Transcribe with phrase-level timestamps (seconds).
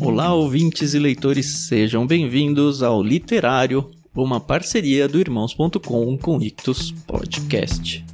[0.00, 8.04] Olá, ouvintes e leitores, sejam bem-vindos ao Literário, uma parceria do Irmãos.com com Ictus Podcast.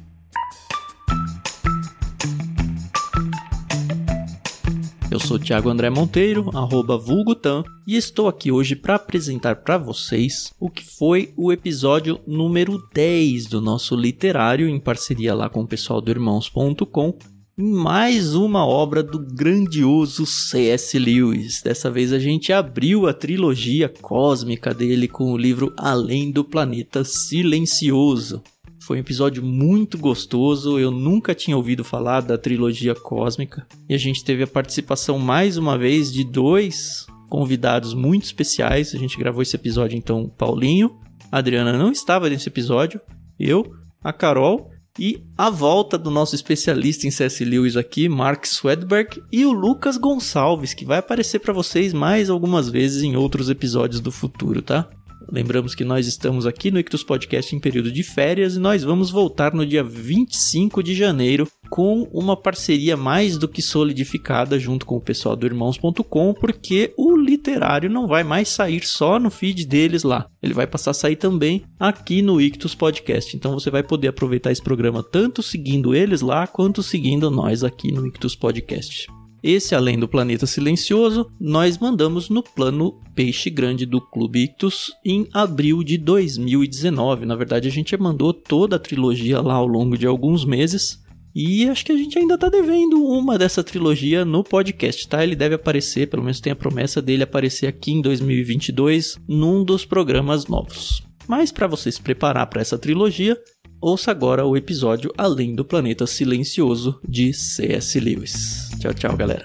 [5.11, 10.53] Eu sou Thiago André Monteiro, arroba vulgutan, e estou aqui hoje para apresentar para vocês
[10.59, 15.67] o que foi o episódio número 10 do nosso literário, em parceria lá com o
[15.67, 17.17] pessoal do Irmãos.com,
[17.57, 20.99] mais uma obra do grandioso C.S.
[20.99, 21.61] Lewis.
[21.61, 27.05] Dessa vez a gente abriu a trilogia cósmica dele com o livro Além do Planeta
[27.05, 28.43] Silencioso.
[28.81, 33.65] Foi um episódio muito gostoso, eu nunca tinha ouvido falar da trilogia cósmica.
[33.87, 38.93] E a gente teve a participação mais uma vez de dois convidados muito especiais.
[38.93, 40.99] A gente gravou esse episódio então, Paulinho.
[41.31, 42.99] A Adriana não estava nesse episódio.
[43.39, 43.65] Eu,
[44.03, 47.43] a Carol e a volta do nosso especialista em C.S.
[47.43, 52.69] Lewis aqui, Mark Swedberg, e o Lucas Gonçalves, que vai aparecer para vocês mais algumas
[52.69, 54.89] vezes em outros episódios do futuro, tá?
[55.31, 59.09] Lembramos que nós estamos aqui no Ictus Podcast em período de férias e nós vamos
[59.09, 64.95] voltar no dia 25 de janeiro com uma parceria mais do que solidificada junto com
[64.95, 70.03] o pessoal do Irmãos.com, porque o literário não vai mais sair só no feed deles
[70.03, 70.27] lá.
[70.41, 73.35] Ele vai passar a sair também aqui no Ictus Podcast.
[73.35, 77.91] Então você vai poder aproveitar esse programa tanto seguindo eles lá quanto seguindo nós aqui
[77.91, 79.07] no Ictus Podcast.
[79.47, 85.27] Esse, além do Planeta Silencioso, nós mandamos no plano Peixe Grande do Clube Ictus em
[85.31, 87.27] abril de 2019.
[87.27, 90.99] Na verdade, a gente mandou toda a trilogia lá ao longo de alguns meses.
[91.35, 95.23] E acho que a gente ainda tá devendo uma dessa trilogia no podcast, tá?
[95.23, 99.85] Ele deve aparecer, pelo menos tem a promessa dele aparecer aqui em 2022 num dos
[99.85, 101.03] programas novos.
[101.27, 103.39] Mas para você se preparar para essa trilogia,
[103.81, 107.99] ouça agora o episódio Além do Planeta Silencioso de C.S.
[107.99, 108.69] Lewis.
[108.79, 109.43] Tchau, tchau, galera.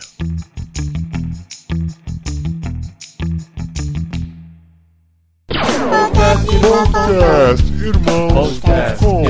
[6.61, 9.23] Podcast Irmãos.com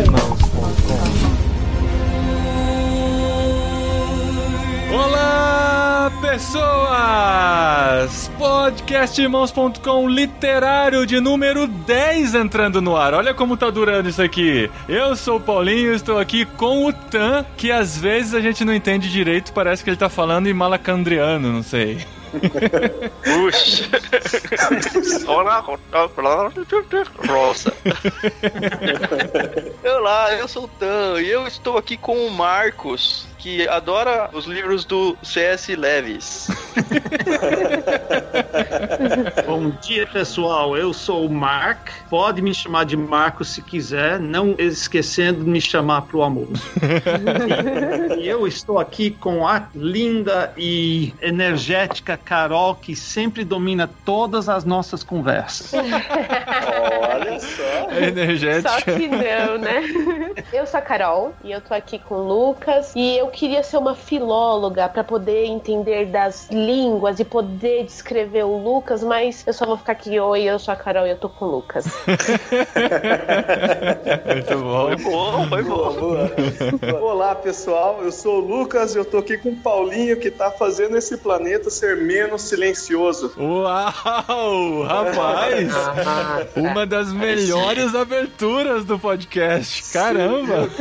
[4.92, 8.19] Olá, pessoas!
[8.40, 13.12] Podcastirmãos.com literário de número 10 entrando no ar.
[13.12, 14.70] Olha como tá durando isso aqui.
[14.88, 18.74] Eu sou o Paulinho, estou aqui com o Tan, que às vezes a gente não
[18.74, 21.98] entende direito, parece que ele tá falando em malacandriano, não sei.
[23.24, 23.90] Puxa.
[27.28, 27.74] Rosa.
[29.84, 34.44] Olá, eu sou o Tan e eu estou aqui com o Marcos, que adora os
[34.44, 35.74] livros do C.S.
[35.74, 36.48] Lewis.
[39.46, 40.76] Bom dia, pessoal.
[40.76, 41.88] Eu sou o Mark.
[42.10, 46.70] Pode me chamar de Marcos se quiser, não esquecendo de me chamar pro almoço.
[48.20, 54.66] e eu estou aqui com a linda e energética Carol, que sempre domina todas as
[54.66, 55.72] nossas conversas.
[55.72, 57.90] Olha só.
[57.90, 58.68] É energética.
[58.68, 59.82] Só que não, né?
[60.52, 63.76] Eu sou a Carol e eu tô aqui com o Lucas e eu queria ser
[63.78, 69.64] uma filóloga para poder entender das línguas e poder descrever o Lucas, mas eu só
[69.64, 71.86] vou ficar aqui, oi, eu sou a Carol e eu tô com o Lucas.
[74.26, 74.86] Muito bom.
[74.86, 76.98] Foi bom, foi bom.
[77.00, 80.50] Olá pessoal, eu sou o Lucas e eu tô aqui com o Paulinho que tá
[80.50, 83.32] fazendo esse planeta ser menos silencioso.
[83.38, 85.72] Uau, rapaz!
[86.56, 89.92] Uma das melhores aberturas do podcast.
[89.92, 90.68] Caramba!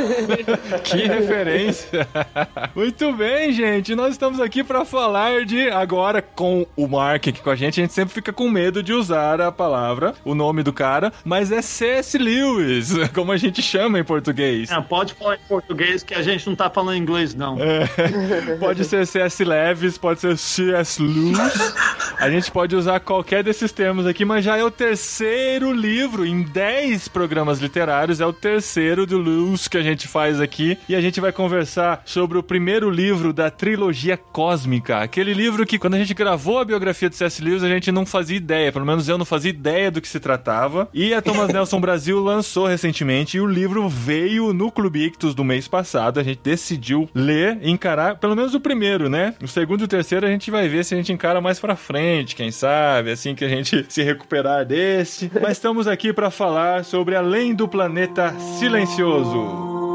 [0.83, 2.07] Que referência!
[2.75, 3.95] Muito bem, gente.
[3.95, 7.79] Nós estamos aqui para falar de agora com o Mark aqui com a gente.
[7.79, 11.51] A gente sempre fica com medo de usar a palavra, o nome do cara, mas
[11.51, 12.17] é C.S.
[12.17, 14.71] Lewis, como a gente chama em português.
[14.71, 17.57] É, pode falar em português que a gente não tá falando inglês, não.
[17.59, 17.87] É,
[18.59, 19.43] pode ser C.S.
[19.43, 21.01] Leves, pode ser C.S.
[21.01, 21.73] Lewis.
[22.17, 26.43] A gente pode usar qualquer desses termos aqui, mas já é o terceiro livro em
[26.43, 28.19] 10 programas literários.
[28.19, 30.77] É o terceiro do Lewis que a gente faz aqui.
[30.87, 34.99] E a gente vai conversar sobre o primeiro livro da trilogia cósmica.
[34.99, 37.41] Aquele livro que, quando a gente gravou a biografia de C.S.
[37.41, 38.71] Lewis, a gente não fazia ideia.
[38.71, 40.87] Pelo menos eu não fazia ideia do que se tratava.
[40.93, 43.37] E a Thomas Nelson Brasil lançou recentemente.
[43.37, 46.19] E o livro veio no Clube Ictus do mês passado.
[46.19, 49.33] A gente decidiu ler e encarar pelo menos o primeiro, né?
[49.41, 51.75] O segundo e o terceiro a gente vai ver se a gente encara mais pra
[51.75, 55.31] frente, quem sabe, assim que a gente se recuperar desse.
[55.41, 59.88] Mas estamos aqui para falar sobre Além do Planeta Silencioso.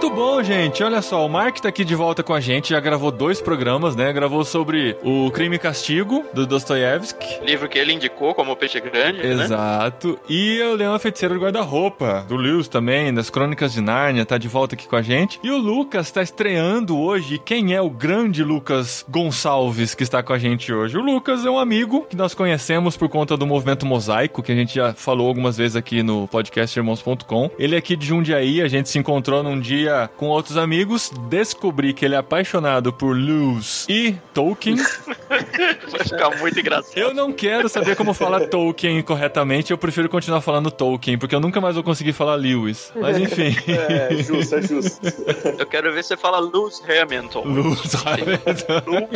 [0.00, 0.80] Muito bom, gente.
[0.84, 3.96] Olha só, o Mark tá aqui de volta com a gente, já gravou dois programas,
[3.96, 4.12] né?
[4.12, 7.44] Gravou sobre o Crime e Castigo, do Dostoiévski.
[7.44, 9.44] Livro que ele indicou como Peixe Grande, né?
[9.44, 10.16] Exato.
[10.28, 14.38] E o Leão a Feiticeira do Guarda-Roupa, do Lewis também, das Crônicas de Nárnia, tá
[14.38, 15.40] de volta aqui com a gente.
[15.42, 17.34] E o Lucas tá estreando hoje.
[17.34, 20.96] E Quem é o grande Lucas Gonçalves que está com a gente hoje?
[20.96, 24.54] O Lucas é um amigo que nós conhecemos por conta do movimento Mosaico, que a
[24.54, 27.50] gente já falou algumas vezes aqui no podcast irmãos.com.
[27.58, 31.92] Ele é aqui de Jundiaí, a gente se encontrou num dia com outros amigos, descobri
[31.92, 34.76] que ele é apaixonado por Lewis e Tolkien.
[35.90, 36.96] Vai ficar muito engraçado.
[36.96, 41.40] Eu não quero saber como fala Tolkien corretamente, eu prefiro continuar falando Tolkien, porque eu
[41.40, 42.92] nunca mais vou conseguir falar Lewis.
[42.94, 43.56] Mas enfim.
[43.88, 45.00] É justo, é justo.
[45.58, 47.44] Eu quero ver você falar Lewis Hamilton.
[47.44, 49.08] Lewis Hamilton.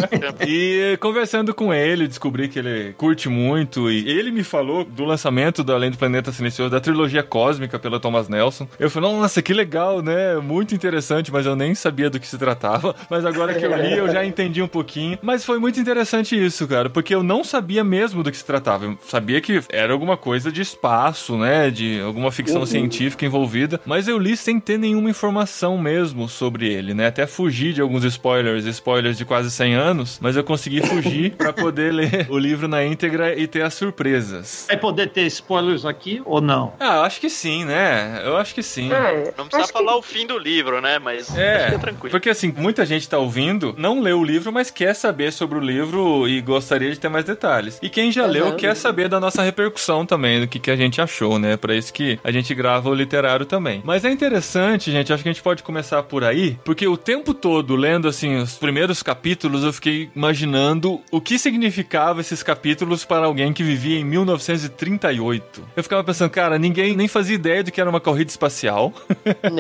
[0.46, 5.62] E conversando com ele, descobri que ele curte muito e ele me falou do lançamento
[5.64, 8.68] do Além do Planeta Silencioso, da trilogia cósmica pela Thomas Nelson.
[8.78, 10.36] Eu falei, nossa, que legal, né?
[10.36, 12.94] Muito interessante, mas eu nem sabia do que se tratava.
[13.10, 15.18] Mas agora que eu li, eu já entendi um pouquinho.
[15.22, 18.84] Mas foi muito interessante isso, cara, porque eu não sabia mesmo do que se tratava.
[18.84, 21.70] Eu sabia que era alguma coisa de espaço, né?
[21.70, 26.94] De alguma ficção científica envolvida, mas eu li sem ter nenhuma informação mesmo sobre ele,
[26.94, 27.06] né?
[27.06, 31.52] Até fugir de alguns spoilers, spoilers de quase 100 anos, mas eu consegui fugir pra
[31.52, 34.66] poder ler o livro na íntegra e ter as surpresas.
[34.68, 36.72] Vai poder ter spoilers aqui ou não?
[36.78, 38.20] Ah, eu acho que sim, né?
[38.24, 38.92] Eu acho que sim.
[38.92, 40.51] É, Não precisa falar o fim do livro,
[40.82, 40.98] né?
[40.98, 42.10] Mas É, fica tranquilo.
[42.10, 45.60] porque assim, muita gente tá ouvindo, não leu o livro, mas quer saber sobre o
[45.60, 47.78] livro e gostaria de ter mais detalhes.
[47.82, 48.56] E quem já leu Uhum.
[48.56, 51.56] quer saber da nossa repercussão também, do que, que a gente achou, né?
[51.56, 53.80] Pra isso que a gente grava o literário também.
[53.84, 57.32] Mas é interessante, gente, acho que a gente pode começar por aí, porque o tempo
[57.32, 63.26] todo, lendo assim, os primeiros capítulos, eu fiquei imaginando o que significava esses capítulos para
[63.26, 65.62] alguém que vivia em 1938.
[65.76, 68.92] Eu ficava pensando, cara, ninguém nem fazia ideia de que era uma corrida espacial.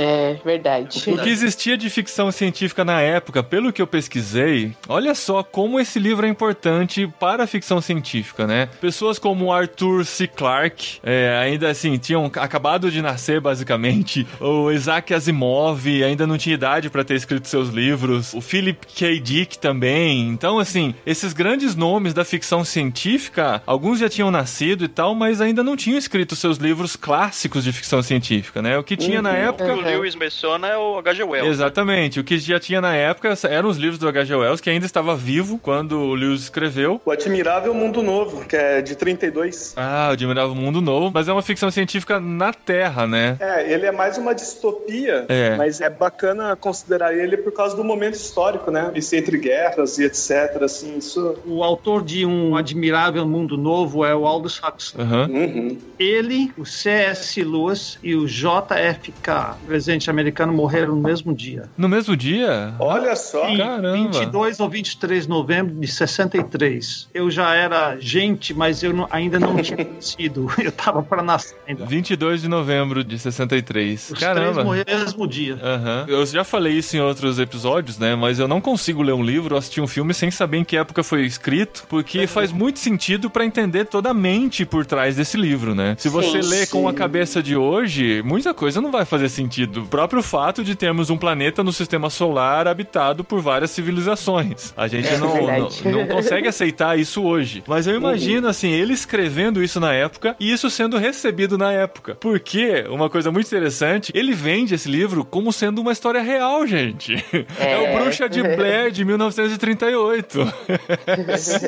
[0.02, 0.81] É, verdade.
[1.06, 5.78] O que existia de ficção científica na época, pelo que eu pesquisei, olha só como
[5.78, 8.68] esse livro é importante para a ficção científica, né?
[8.80, 10.26] Pessoas como Arthur C.
[10.26, 14.26] Clarke, é, ainda assim, tinham acabado de nascer, basicamente.
[14.40, 18.34] O Isaac Asimov ainda não tinha idade para ter escrito seus livros.
[18.34, 19.20] O Philip K.
[19.20, 20.28] Dick também.
[20.28, 25.40] Então, assim, esses grandes nomes da ficção científica, alguns já tinham nascido e tal, mas
[25.40, 28.78] ainda não tinham escrito seus livros clássicos de ficção científica, né?
[28.78, 31.22] O que tinha na época O o Lewis menciona é o H.G.
[31.24, 31.50] Wells.
[31.50, 32.20] Exatamente.
[32.20, 34.34] O que já tinha na época eram os livros do H.G.
[34.34, 37.00] Wells, que ainda estava vivo quando o Lewis escreveu.
[37.04, 39.74] O Admirável Mundo Novo, que é de 32.
[39.76, 43.36] Ah, o Admirável Mundo Novo, mas é uma ficção científica na Terra, né?
[43.40, 45.56] É, ele é mais uma distopia, É.
[45.56, 48.90] mas é bacana considerar ele por causa do momento histórico, né?
[48.94, 50.62] Isso entre guerras e etc.
[50.62, 51.36] Assim, isso.
[51.46, 55.04] O autor de Um Admirável Mundo Novo é o Aldous Huxley.
[55.04, 55.28] Aham.
[55.30, 55.78] Uhum.
[55.98, 57.42] Ele, o C.S.
[57.42, 61.64] Lewis e o JFK, presidente americano, morreram no mesmo dia.
[61.76, 62.74] No mesmo dia?
[62.78, 63.48] Olha só.
[63.48, 63.92] Em Caramba.
[64.18, 67.08] 22 ou 23 de novembro de 63.
[67.14, 70.48] Eu já era gente, mas eu não- ainda não tinha nascido.
[70.62, 71.84] Eu tava para nascer ainda.
[71.86, 74.10] 22 de novembro de 63.
[74.10, 74.52] Os Caramba.
[74.52, 75.58] três morreram no mesmo dia.
[75.62, 76.04] Aham.
[76.08, 78.14] Eu já falei isso em outros episódios, né?
[78.14, 80.76] Mas eu não consigo ler um livro ou assistir um filme sem saber em que
[80.76, 85.36] época foi escrito, porque faz muito sentido pra entender toda a mente por trás desse
[85.36, 85.94] livro, né?
[85.98, 86.96] Se você Sim, lê com a sim.
[86.96, 89.82] cabeça de hoje, muita coisa não vai fazer sentido.
[89.82, 94.72] O próprio fato de termos um planeta no sistema solar habitado por várias civilizações.
[94.76, 95.88] A gente não, não, verdade.
[95.88, 97.62] não consegue aceitar isso hoje.
[97.66, 102.16] Mas eu imagino, assim, ele escrevendo isso na época e isso sendo recebido na época.
[102.16, 107.14] Porque, uma coisa muito interessante, ele vende esse livro como sendo uma história real, gente.
[107.58, 107.98] É, o É.
[108.00, 110.38] Bruxa de Blair de 1938.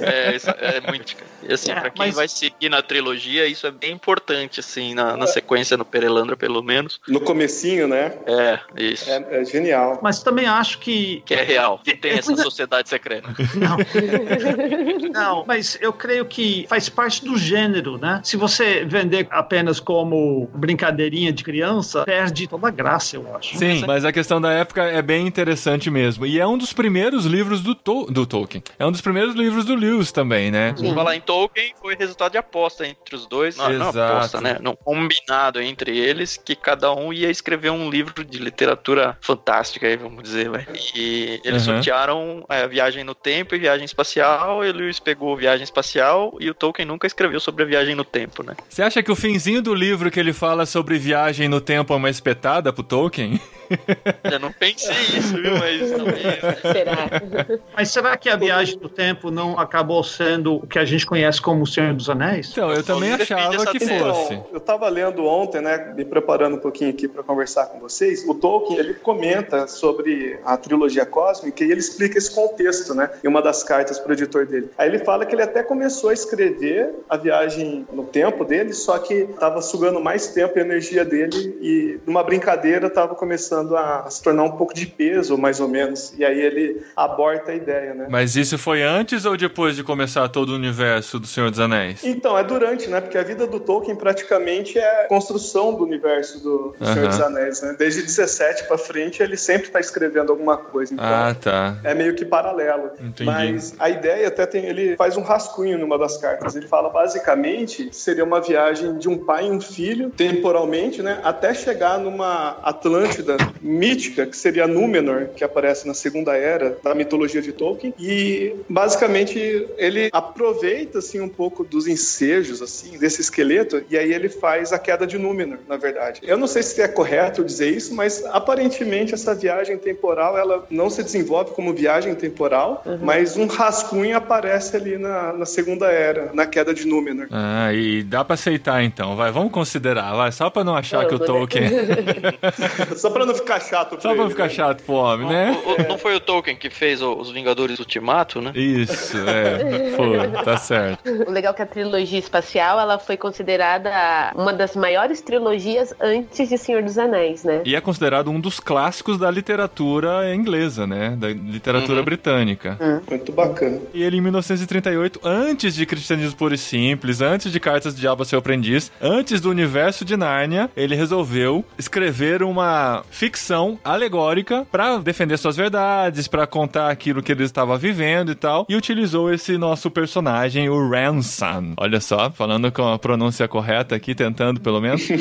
[0.02, 1.16] É, isso é muito.
[1.46, 4.94] E assim, É, pra quem mas- vai seguir na trilogia, isso é bem importante, assim,
[4.94, 7.00] na, na sequência no Perelandra, pelo menos.
[7.06, 8.12] No comecinho, né?
[8.26, 9.10] É, isso.
[9.10, 9.98] É, é genial.
[10.02, 11.22] Mas também acho que.
[11.26, 11.80] Que é real.
[11.86, 12.42] Não tem essa Pois é.
[12.42, 13.28] sociedade secreta.
[13.54, 13.76] Não.
[15.12, 18.20] Não, mas eu creio que faz parte do gênero, né?
[18.24, 23.56] Se você vender apenas como brincadeirinha de criança, perde toda a graça, eu acho.
[23.56, 26.26] Sim, mas a questão da época é bem interessante mesmo.
[26.26, 28.62] E é um dos primeiros livros do, Tol- do Tolkien.
[28.78, 30.74] É um dos primeiros livros do Lewis também, né?
[30.76, 30.94] Sim.
[30.94, 33.56] Falar em Tolkien foi resultado de aposta entre os dois.
[33.56, 34.12] Não, não Exato.
[34.16, 34.58] aposta, né?
[34.60, 39.96] Não, combinado entre eles que cada um ia escrever um livro de literatura fantástica, aí,
[39.96, 40.64] vamos dizer, vai.
[40.94, 41.74] E eles Uhum.
[41.74, 44.64] sortearam a viagem no tempo e viagem espacial.
[44.64, 48.42] E Lewis pegou viagem espacial e o Tolkien nunca escreveu sobre a viagem no tempo,
[48.44, 48.54] né?
[48.68, 51.96] Você acha que o finzinho do livro que ele fala sobre viagem no tempo é
[51.96, 53.40] uma espetada pro Tolkien?
[54.30, 55.52] Eu não pensei isso, viu?
[55.58, 56.60] Mas talvez.
[56.60, 57.56] Será?
[57.74, 61.40] Mas será que a viagem do tempo não acabou sendo o que a gente conhece
[61.40, 62.50] como o Senhor dos Anéis?
[62.52, 64.34] Então, eu também Defende achava que fosse.
[64.34, 68.22] Então, eu estava lendo ontem, né, me preparando um pouquinho aqui para conversar com vocês.
[68.28, 73.26] O Tolkien ele comenta sobre a trilogia cósmica e ele explica esse contexto, né, em
[73.26, 74.68] uma das cartas para o editor dele.
[74.76, 78.98] Aí ele fala que ele até começou a escrever a viagem no tempo dele, só
[78.98, 84.22] que estava sugando mais tempo e energia dele e numa brincadeira estava começando a se
[84.22, 86.12] tornar um pouco de peso, mais ou menos.
[86.18, 88.08] E aí ele aborta a ideia, né?
[88.10, 92.04] Mas isso foi antes ou depois de começar todo o universo do Senhor dos Anéis?
[92.04, 93.00] Então, é durante, né?
[93.00, 97.08] Porque a vida do Tolkien praticamente é a construção do universo do, Senhor Aham.
[97.08, 97.74] dos Anéis, né?
[97.78, 98.33] Desde 17
[98.66, 100.92] pra frente, ele sempre tá escrevendo alguma coisa.
[100.94, 101.76] Então, Ah, tá.
[101.84, 102.90] é meio que paralelo.
[103.00, 103.24] Entendi.
[103.24, 104.64] Mas a ideia até tem.
[104.66, 106.54] Ele faz um rascunho numa das cartas.
[106.56, 111.20] Ele fala basicamente seria uma viagem de um pai e um filho, temporalmente, né?
[111.22, 117.40] Até chegar numa Atlântida mítica, que seria Númenor, que aparece na Segunda Era da mitologia
[117.42, 117.94] de Tolkien.
[117.98, 119.38] E basicamente
[119.76, 124.78] ele aproveita assim um pouco dos ensejos assim desse esqueleto e aí ele faz a
[124.78, 126.20] queda de Númenor, na verdade.
[126.24, 130.88] Eu não sei se é correto dizer isso, mas aparentemente essa viagem temporal ela não
[130.88, 136.46] se desenvolve como viagem temporal, mas um rascunho aparece ali na, na Segunda Era, na
[136.46, 137.26] queda de Númenor.
[137.30, 141.14] Ah, e dá pra aceitar então, vai, vamos considerar, vai, só pra não achar que
[141.14, 141.18] o?
[141.18, 141.70] Tolkien.
[142.96, 143.92] Só pra não ficar chato.
[144.00, 144.48] Só pra pra ele, ficar né?
[144.50, 145.62] chato pro homem, né?
[145.64, 148.52] O- o- não foi o Tolkien que fez os Vingadores Ultimato, né?
[148.54, 151.00] Isso, é, foi, tá certo.
[151.26, 153.90] O legal é que a trilogia espacial ela foi considerada
[154.34, 157.62] uma das maiores trilogias antes de Senhor dos Anéis, né?
[157.64, 157.80] E é
[158.14, 161.16] considerado um dos clássicos da literatura inglesa, né?
[161.18, 162.78] Da literatura britânica.
[163.08, 163.80] Muito bacana.
[163.92, 168.22] E ele, em 1938, antes de Cristianismo Puro e Simples, antes de Cartas de Diabo
[168.22, 174.98] a Seu Aprendiz, antes do universo de Nárnia, ele resolveu escrever uma ficção alegórica pra
[174.98, 179.58] defender suas verdades, pra contar aquilo que ele estava vivendo e tal, e utilizou esse
[179.58, 181.74] nosso personagem, o Ransom.
[181.76, 185.02] Olha só, falando com a pronúncia correta aqui, tentando pelo menos.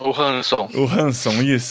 [0.00, 0.68] O Hanson.
[0.74, 1.61] O Hanson, isso.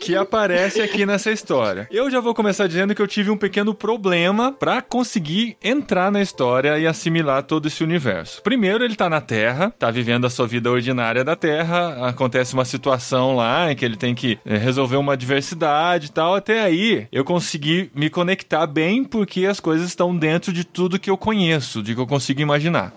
[0.00, 1.88] Que aparece aqui nessa história.
[1.90, 6.20] Eu já vou começar dizendo que eu tive um pequeno problema pra conseguir entrar na
[6.20, 8.42] história e assimilar todo esse universo.
[8.42, 12.64] Primeiro, ele tá na Terra, tá vivendo a sua vida ordinária da Terra, acontece uma
[12.64, 16.34] situação lá em que ele tem que eh, resolver uma diversidade e tal.
[16.34, 21.10] Até aí, eu consegui me conectar bem porque as coisas estão dentro de tudo que
[21.10, 22.92] eu conheço, de que eu consigo imaginar.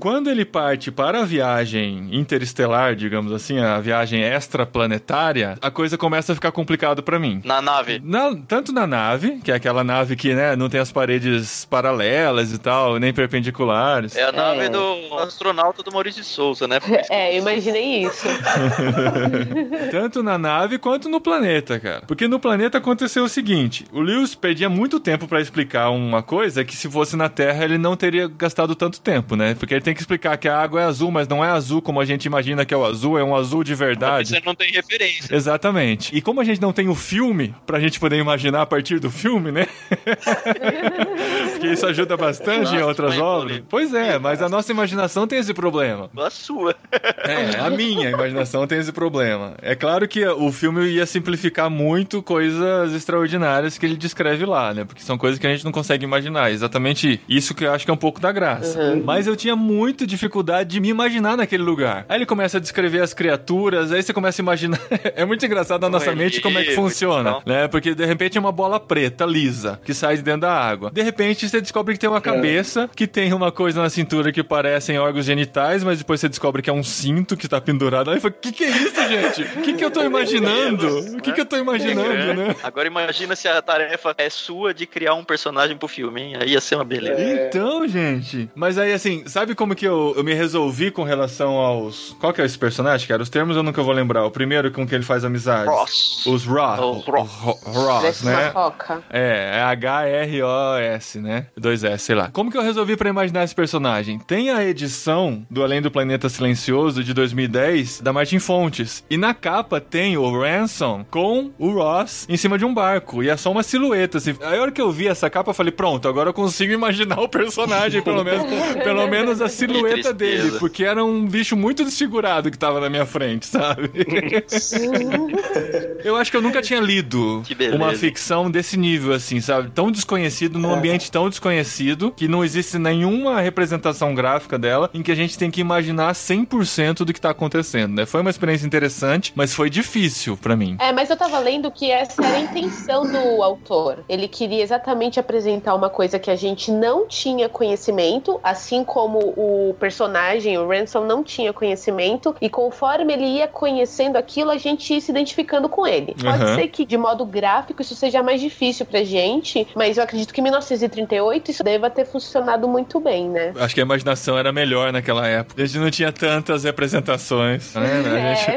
[0.00, 6.32] Quando ele parte para a viagem interestelar, digamos assim, a viagem extraplanetária, a coisa começa
[6.32, 7.40] a ficar complicado pra mim.
[7.44, 8.00] Na nave.
[8.04, 12.52] Na- tanto na nave, que é aquela nave que né, não tem as paredes paralelas
[12.52, 14.16] e tal, nem perpendiculares.
[14.16, 14.68] É a nave É.
[14.68, 16.78] do astronauta do Maurício de Souza, né?
[17.10, 18.26] É, eu imaginei isso.
[19.90, 22.02] Tanto na nave quanto no planeta, cara.
[22.06, 26.64] Porque no planeta aconteceu o seguinte: o Lewis perdia muito tempo pra explicar uma coisa
[26.64, 29.54] que se fosse na Terra ele não teria gastado tanto tempo, né?
[29.54, 32.00] Porque ele tem que explicar que a água é azul, mas não é azul como
[32.00, 34.33] a gente imagina que é o azul, é um azul de verdade.
[34.34, 35.34] Você não tem referência.
[35.34, 36.14] Exatamente.
[36.16, 39.10] E como a gente não tem o filme, pra gente poder imaginar a partir do
[39.10, 39.66] filme, né?
[41.52, 43.42] Porque isso ajuda bastante em Nossa, outras foi obras.
[43.44, 43.66] polêmico.
[43.70, 46.10] Pois é, mas a nossa imaginação tem esse problema.
[46.16, 46.74] A sua.
[46.92, 49.54] É, a minha imaginação tem esse problema.
[49.62, 54.84] É claro que o filme ia simplificar muito coisas extraordinárias que ele descreve lá, né?
[54.84, 56.50] Porque são coisas que a gente não consegue imaginar.
[56.50, 59.00] Exatamente isso que eu acho que é um pouco da graça.
[59.04, 62.04] Mas eu tinha muita dificuldade de me imaginar naquele lugar.
[62.08, 64.80] Aí ele começa a descrever as criaturas, aí você começa a imaginar.
[65.14, 67.68] é muito engraçado na nossa Com mente como é que funciona, né?
[67.68, 70.90] Porque de repente é uma bola preta, lisa, que sai de dentro da água.
[70.90, 74.42] De repente você descobre que tem uma cabeça, que tem uma coisa na cintura que
[74.42, 78.10] parecem órgãos genitais, mas depois você descobre que é um cinto que tá pendurado.
[78.10, 79.42] Aí fala, o que, que é isso, gente?
[79.58, 80.98] O que, que eu tô imaginando?
[81.16, 82.56] O que, que eu tô imaginando, né?
[82.62, 86.36] Agora imagina se a tarefa é sua de criar um personagem pro filme, hein?
[86.40, 87.20] Aí ia ser uma beleza.
[87.20, 88.48] Então, gente.
[88.54, 92.16] Mas aí, assim, sabe como que eu, eu me resolvi com relação aos.
[92.20, 93.22] Qual que é esse personagem, cara?
[93.22, 94.13] Os termos eu nunca vou lembrar.
[94.22, 95.68] O primeiro com que ele faz amizade.
[95.68, 96.26] Ross.
[96.26, 96.80] Os Ross.
[96.80, 97.62] Os Ross.
[97.64, 98.50] Ross, né?
[98.50, 99.02] foca.
[99.10, 101.46] É, é H-R-O-S, né?
[101.56, 102.30] Dois S, sei lá.
[102.32, 104.18] Como que eu resolvi pra imaginar esse personagem?
[104.18, 109.04] Tem a edição do Além do Planeta Silencioso de 2010 da Martin Fontes.
[109.08, 113.22] E na capa tem o Ransom com o Ross em cima de um barco.
[113.22, 114.34] E é só uma silhueta, assim.
[114.40, 117.20] Aí a hora que eu vi essa capa, eu falei, pronto, agora eu consigo imaginar
[117.20, 118.44] o personagem, pelo menos,
[118.82, 120.58] pelo menos a silhueta dele.
[120.58, 124.03] Porque era um bicho muito desfigurado que tava na minha frente, sabe?
[126.04, 127.42] Eu acho que eu nunca tinha lido
[127.74, 129.70] uma ficção desse nível, assim, sabe?
[129.70, 135.10] Tão desconhecido, num ambiente tão desconhecido, que não existe nenhuma representação gráfica dela, em que
[135.10, 138.06] a gente tem que imaginar 100% do que tá acontecendo, né?
[138.06, 140.76] Foi uma experiência interessante, mas foi difícil pra mim.
[140.78, 144.04] É, mas eu tava lendo que essa era a intenção do autor.
[144.08, 149.74] Ele queria exatamente apresentar uma coisa que a gente não tinha conhecimento, assim como o
[149.80, 155.10] personagem, o Ransom, não tinha conhecimento, e conforme ele ia conhecendo aquilo, a gente se
[155.10, 156.14] identificando com ele.
[156.20, 156.54] Pode Uhum.
[156.56, 160.40] ser que de modo gráfico isso seja mais difícil pra gente, mas eu acredito que
[160.40, 163.52] em 1938 isso deva ter funcionado muito bem, né?
[163.58, 165.62] Acho que a imaginação era melhor naquela época.
[165.62, 167.74] A gente não tinha tantas representações.
[167.74, 168.30] Né?
[168.30, 168.50] A gente-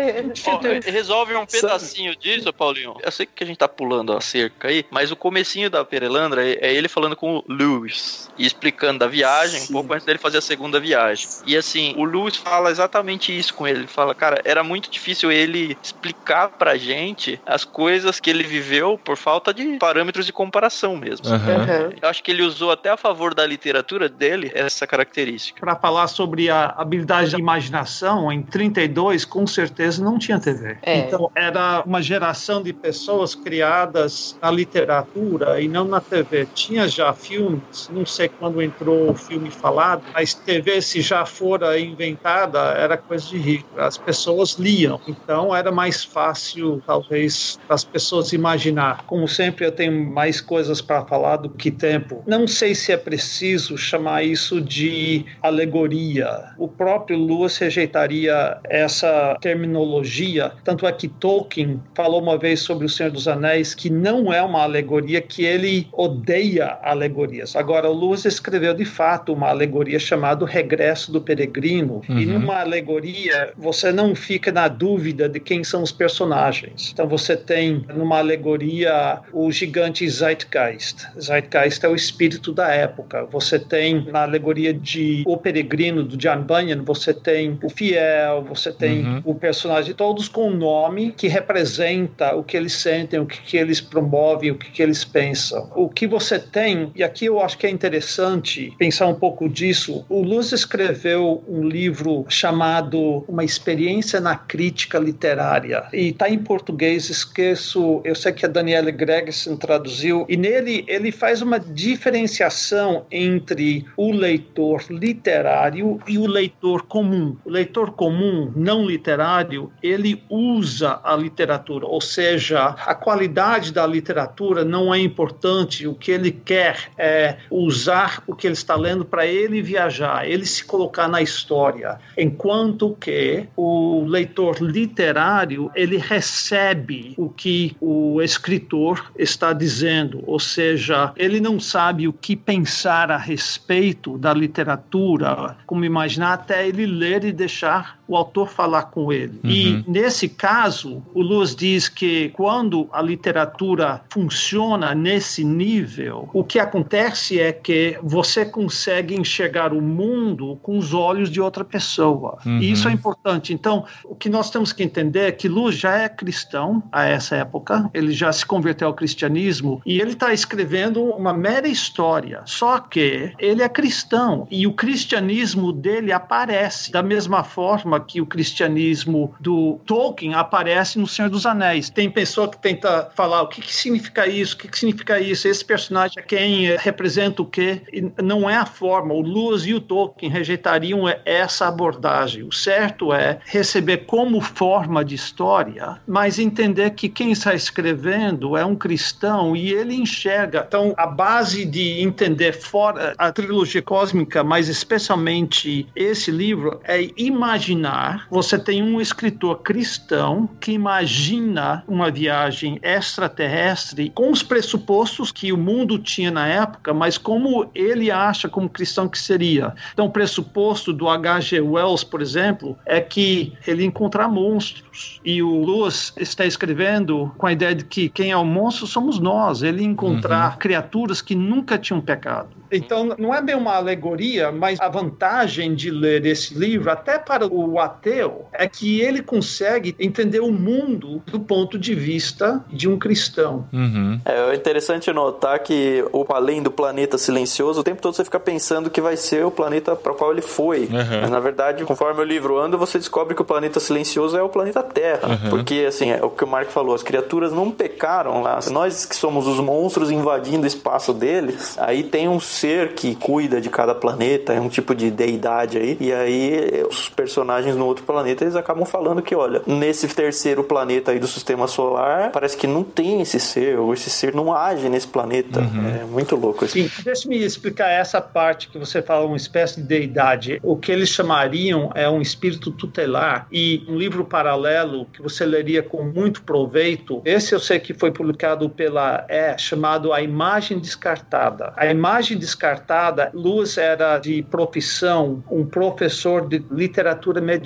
[0.47, 0.51] É.
[0.53, 0.59] Ó,
[0.91, 2.95] resolve um pedacinho disso, Paulinho.
[3.03, 6.47] Eu sei que a gente tá pulando a cerca aí, mas o comecinho da Perelandra
[6.47, 10.17] é é ele falando com o Lewis e explicando da viagem, um pouco antes dele
[10.19, 11.27] fazer a segunda viagem.
[11.45, 13.79] E assim, o Lewis fala exatamente isso com ele.
[13.79, 18.97] Ele fala, cara, era muito difícil ele explicar pra gente as coisas que ele viveu
[18.97, 21.27] por falta de parâmetros de comparação mesmo.
[21.27, 21.89] Aham.
[22.01, 25.59] Eu acho que ele usou até a favor da literatura dele essa característica.
[25.59, 30.77] Para falar sobre a habilidade de imaginação, em 32, com certeza não tinha TV.
[30.83, 30.99] É.
[30.99, 36.47] Então, era uma geração de pessoas criadas na literatura e não na TV.
[36.53, 41.79] Tinha já filmes, não sei quando entrou o filme falado, mas TV, se já fora
[41.79, 43.79] inventada, era coisa de rico.
[43.79, 49.03] As pessoas liam, então era mais fácil, talvez, as pessoas imaginar.
[49.05, 52.23] Como sempre, eu tenho mais coisas para falar do que tempo.
[52.25, 56.51] Não sei se é preciso chamar isso de alegoria.
[56.57, 62.89] O próprio Lewis rejeitaria essa terminologia, tanto é que Tolkien falou uma vez sobre o
[62.89, 67.55] Senhor dos Anéis que não é uma alegoria, que ele odeia alegorias.
[67.55, 72.39] Agora, o Lewis escreveu de fato uma alegoria chamada O Regresso do Peregrino, e Uhum.
[72.39, 76.91] numa alegoria você não fica na dúvida de quem são os personagens.
[76.93, 81.05] Então você tem numa alegoria o gigante Zeitgeist.
[81.19, 83.25] Zeitgeist é o espírito da época.
[83.31, 88.71] Você tem na alegoria de O Peregrino do John Bunyan, você tem o fiel, você
[88.71, 89.21] tem Uhum.
[89.25, 93.57] o personagem todos com um nome que representa o que eles sentem, o que, que
[93.57, 95.69] eles promovem, o que, que eles pensam.
[95.75, 100.05] O que você tem, e aqui eu acho que é interessante pensar um pouco disso,
[100.09, 107.09] o Luz escreveu um livro chamado Uma Experiência na Crítica Literária, e está em português,
[107.09, 113.85] esqueço, eu sei que a Daniela Gregson traduziu, e nele ele faz uma diferenciação entre
[113.97, 117.35] o leitor literário e o leitor comum.
[117.43, 124.63] O leitor comum, não literário, ele usa a literatura, ou seja, a qualidade da literatura
[124.63, 129.25] não é importante, o que ele quer é usar o que ele está lendo para
[129.25, 137.29] ele viajar, ele se colocar na história, enquanto que o leitor literário, ele recebe o
[137.29, 144.17] que o escritor está dizendo, ou seja, ele não sabe o que pensar a respeito
[144.17, 149.39] da literatura, como imaginar, até ele ler e deixar o autor falar com ele.
[149.43, 156.59] E nesse caso, o Luz diz que quando a literatura funciona nesse nível, o que
[156.59, 162.37] acontece é que você consegue enxergar o mundo com os olhos de outra pessoa.
[162.45, 162.59] Uhum.
[162.59, 163.53] E isso é importante.
[163.53, 167.35] Então, o que nós temos que entender é que Luz já é cristão a essa
[167.35, 172.41] época, ele já se converteu ao cristianismo e ele está escrevendo uma mera história.
[172.45, 178.25] Só que ele é cristão e o cristianismo dele aparece da mesma forma que o
[178.25, 181.89] cristianismo do Tolkien aparece no Senhor dos Anéis.
[181.89, 185.47] Tem pessoa que tenta falar o que, que significa isso, o que, que significa isso,
[185.47, 189.13] esse personagem é quem eh, representa o quê, e não é a forma.
[189.13, 192.43] O Lewis e o Tolkien rejeitariam essa abordagem.
[192.43, 198.65] O certo é receber como forma de história, mas entender que quem está escrevendo é
[198.65, 200.65] um cristão e ele enxerga.
[200.67, 207.86] Então, a base de entender fora a trilogia cósmica, mas especialmente esse livro, é imaginar.
[208.29, 215.57] Você tem um escritor cristão que imagina uma viagem extraterrestre com os pressupostos que o
[215.57, 219.73] mundo tinha na época, mas como ele acha como cristão que seria.
[219.93, 221.61] Então, o pressuposto do H.G.
[221.61, 225.19] Wells, por exemplo, é que ele encontrar monstros.
[225.23, 229.19] E o Lewis está escrevendo com a ideia de que quem é o monstro somos
[229.19, 229.61] nós.
[229.61, 232.49] Ele encontrar criaturas que nunca tinham pecado.
[232.71, 237.47] Então, não é bem uma alegoria, mas a vantagem de ler esse livro, até para
[237.47, 242.89] o o ateu é que ele consegue entender o mundo do ponto de vista de
[242.89, 243.65] um cristão.
[243.71, 244.19] Uhum.
[244.25, 248.89] É interessante notar que o além do planeta silencioso, o tempo todo você fica pensando
[248.89, 250.81] que vai ser o planeta para o qual ele foi.
[250.81, 251.21] Uhum.
[251.21, 254.49] Mas na verdade, conforme o livro anda, você descobre que o planeta silencioso é o
[254.49, 255.29] planeta Terra.
[255.29, 255.49] Uhum.
[255.49, 258.59] Porque, assim, é o que o Mark falou, as criaturas não pecaram lá.
[258.71, 263.61] Nós que somos os monstros invadindo o espaço deles, aí tem um ser que cuida
[263.61, 265.97] de cada planeta, é um tipo de deidade aí.
[265.99, 271.11] E aí os personagens no outro planeta, eles acabam falando que, olha, nesse terceiro planeta
[271.11, 274.89] aí do sistema solar, parece que não tem esse ser, ou esse ser não age
[274.89, 275.61] nesse planeta.
[276.01, 276.73] É muito louco isso.
[276.73, 280.59] Sim, deixa-me explicar essa parte que você fala, uma espécie de deidade.
[280.63, 285.83] O que eles chamariam é um espírito tutelar e um livro paralelo que você leria
[285.83, 287.21] com muito proveito.
[287.25, 291.73] Esse eu sei que foi publicado pela E, chamado A Imagem Descartada.
[291.75, 297.56] A Imagem Descartada, Lewis era de profissão um professor de literatura medieval.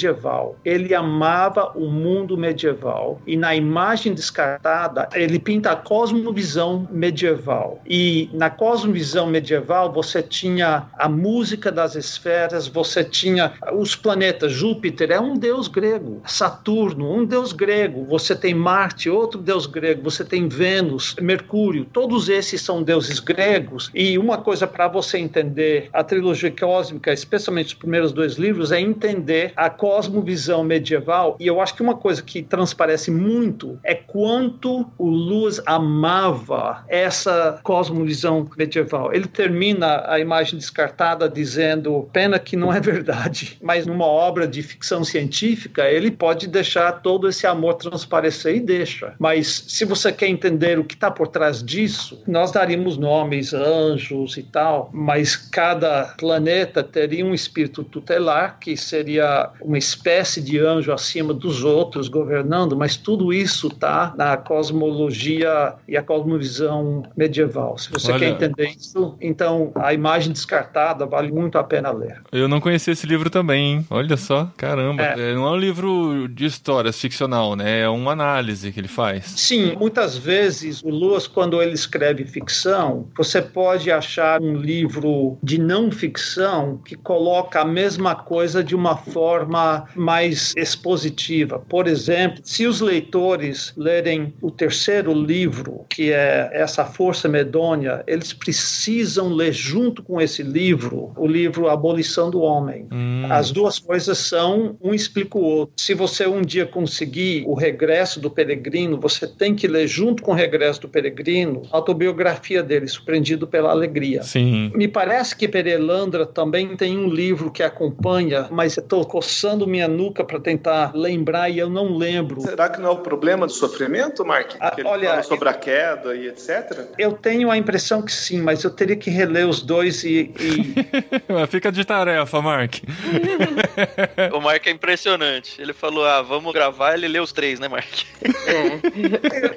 [0.64, 7.82] Ele amava o mundo medieval e na Imagem Descartada ele pinta a cosmovisão medieval.
[7.86, 14.52] E na cosmovisão medieval você tinha a música das esferas, você tinha os planetas.
[14.52, 18.06] Júpiter é um deus grego, Saturno, um deus grego.
[18.06, 20.04] Você tem Marte, outro deus grego.
[20.04, 21.86] Você tem Vênus, Mercúrio.
[21.86, 23.90] Todos esses são deuses gregos.
[23.94, 28.80] E uma coisa para você entender a trilogia cósmica, especialmente os primeiros dois livros, é
[28.80, 31.36] entender a cosmovisão medieval.
[31.40, 37.60] E eu acho que uma coisa que transparece muito é quanto o Luz amava essa
[37.64, 39.12] cosmovisão medieval.
[39.12, 44.62] Ele termina a imagem descartada dizendo: pena que não é verdade, mas numa obra de
[44.62, 49.16] ficção científica ele pode deixar todo esse amor transparecer e deixa.
[49.18, 54.38] Mas se você quer entender o que está por trás disso, nós daríamos nomes, anjos
[54.38, 60.92] e tal, mas cada planeta teria um espírito tutelar que seria uma espécie de anjo
[60.92, 67.78] acima dos outros governando, mas tudo isso está na cosmologia e a cosmovisão medieval.
[67.78, 72.22] Se você Olha- quer entender isso, então a imagem descartada vale muito a pena ler.
[72.32, 73.88] Eu não conhecia esse livro também, hein?
[73.90, 75.02] Olha só, caramba.
[75.04, 75.32] É.
[75.32, 77.82] É, Não é um livro de histórias ficcional, né?
[77.82, 79.26] É uma análise que ele faz.
[79.26, 85.58] Sim, muitas vezes o Lewis, quando ele escreve ficção, você pode achar um livro de
[85.60, 89.51] não ficção que coloca a mesma coisa de uma forma
[89.96, 91.60] mais expositiva.
[91.60, 98.34] Por exemplo, se os leitores lerem o terceiro livro, que é essa Força Medônia, eles
[98.34, 102.88] precisam ler junto com esse livro o livro Abolição do Homem.
[102.92, 103.26] Hum.
[103.30, 105.74] As duas coisas são, um explica o outro.
[105.78, 110.32] Se você um dia conseguir o Regresso do Peregrino, você tem que ler junto com
[110.32, 114.24] o Regresso do Peregrino a autobiografia dele, Surpreendido pela Alegria.
[114.24, 114.72] Sim.
[114.76, 119.06] Me parece que Perelandra também tem um livro que acompanha, mas eu estou
[119.42, 122.42] coçando minha nuca para tentar lembrar e eu não lembro.
[122.42, 124.52] Será que não é o problema do sofrimento, Mark?
[124.60, 126.90] Ah, olha, fala sobre a queda e etc?
[126.96, 130.76] Eu tenho a impressão que sim, mas eu teria que reler os dois e, e
[131.50, 132.76] Fica de tarefa, Mark.
[134.34, 135.60] O Mark é impressionante.
[135.60, 137.88] Ele falou, ah, vamos gravar, ele leu os três, né, Mark?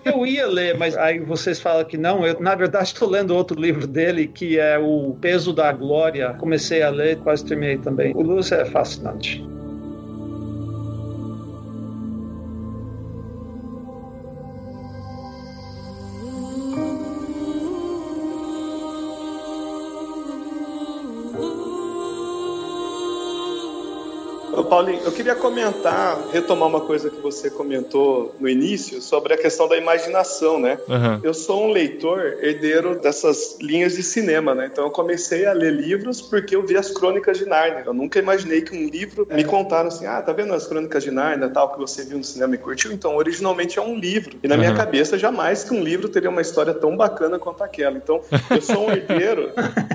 [0.05, 2.25] Eu, eu ia ler, mas aí vocês falam que não.
[2.25, 6.35] Eu, na verdade, estou lendo outro livro dele, que é O Peso da Glória.
[6.39, 8.15] Comecei a ler, quase terminei também.
[8.15, 9.45] O Luz é fascinante.
[24.75, 29.69] Paulinho, eu queria comentar, retomar uma coisa que você comentou no início sobre a questão
[29.69, 30.81] da imaginação, né?
[30.91, 31.21] Aham.
[31.23, 34.69] Eu sou um leitor herdeiro dessas linhas de cinema, né?
[34.73, 37.85] Então eu comecei a ler livros porque eu vi as Crônicas de Nárnia.
[37.87, 41.13] Eu nunca imaginei que um livro me contaram assim, ah, tá vendo as Crônicas de
[41.13, 42.91] Nárnia, tal, que você viu no cinema e curtiu?
[42.91, 44.37] Então, originalmente é um livro.
[44.43, 44.77] E na minha Uhum.
[44.77, 47.97] cabeça, jamais que um livro teria uma história tão bacana quanto aquela.
[47.97, 49.53] Então, eu sou um herdeiro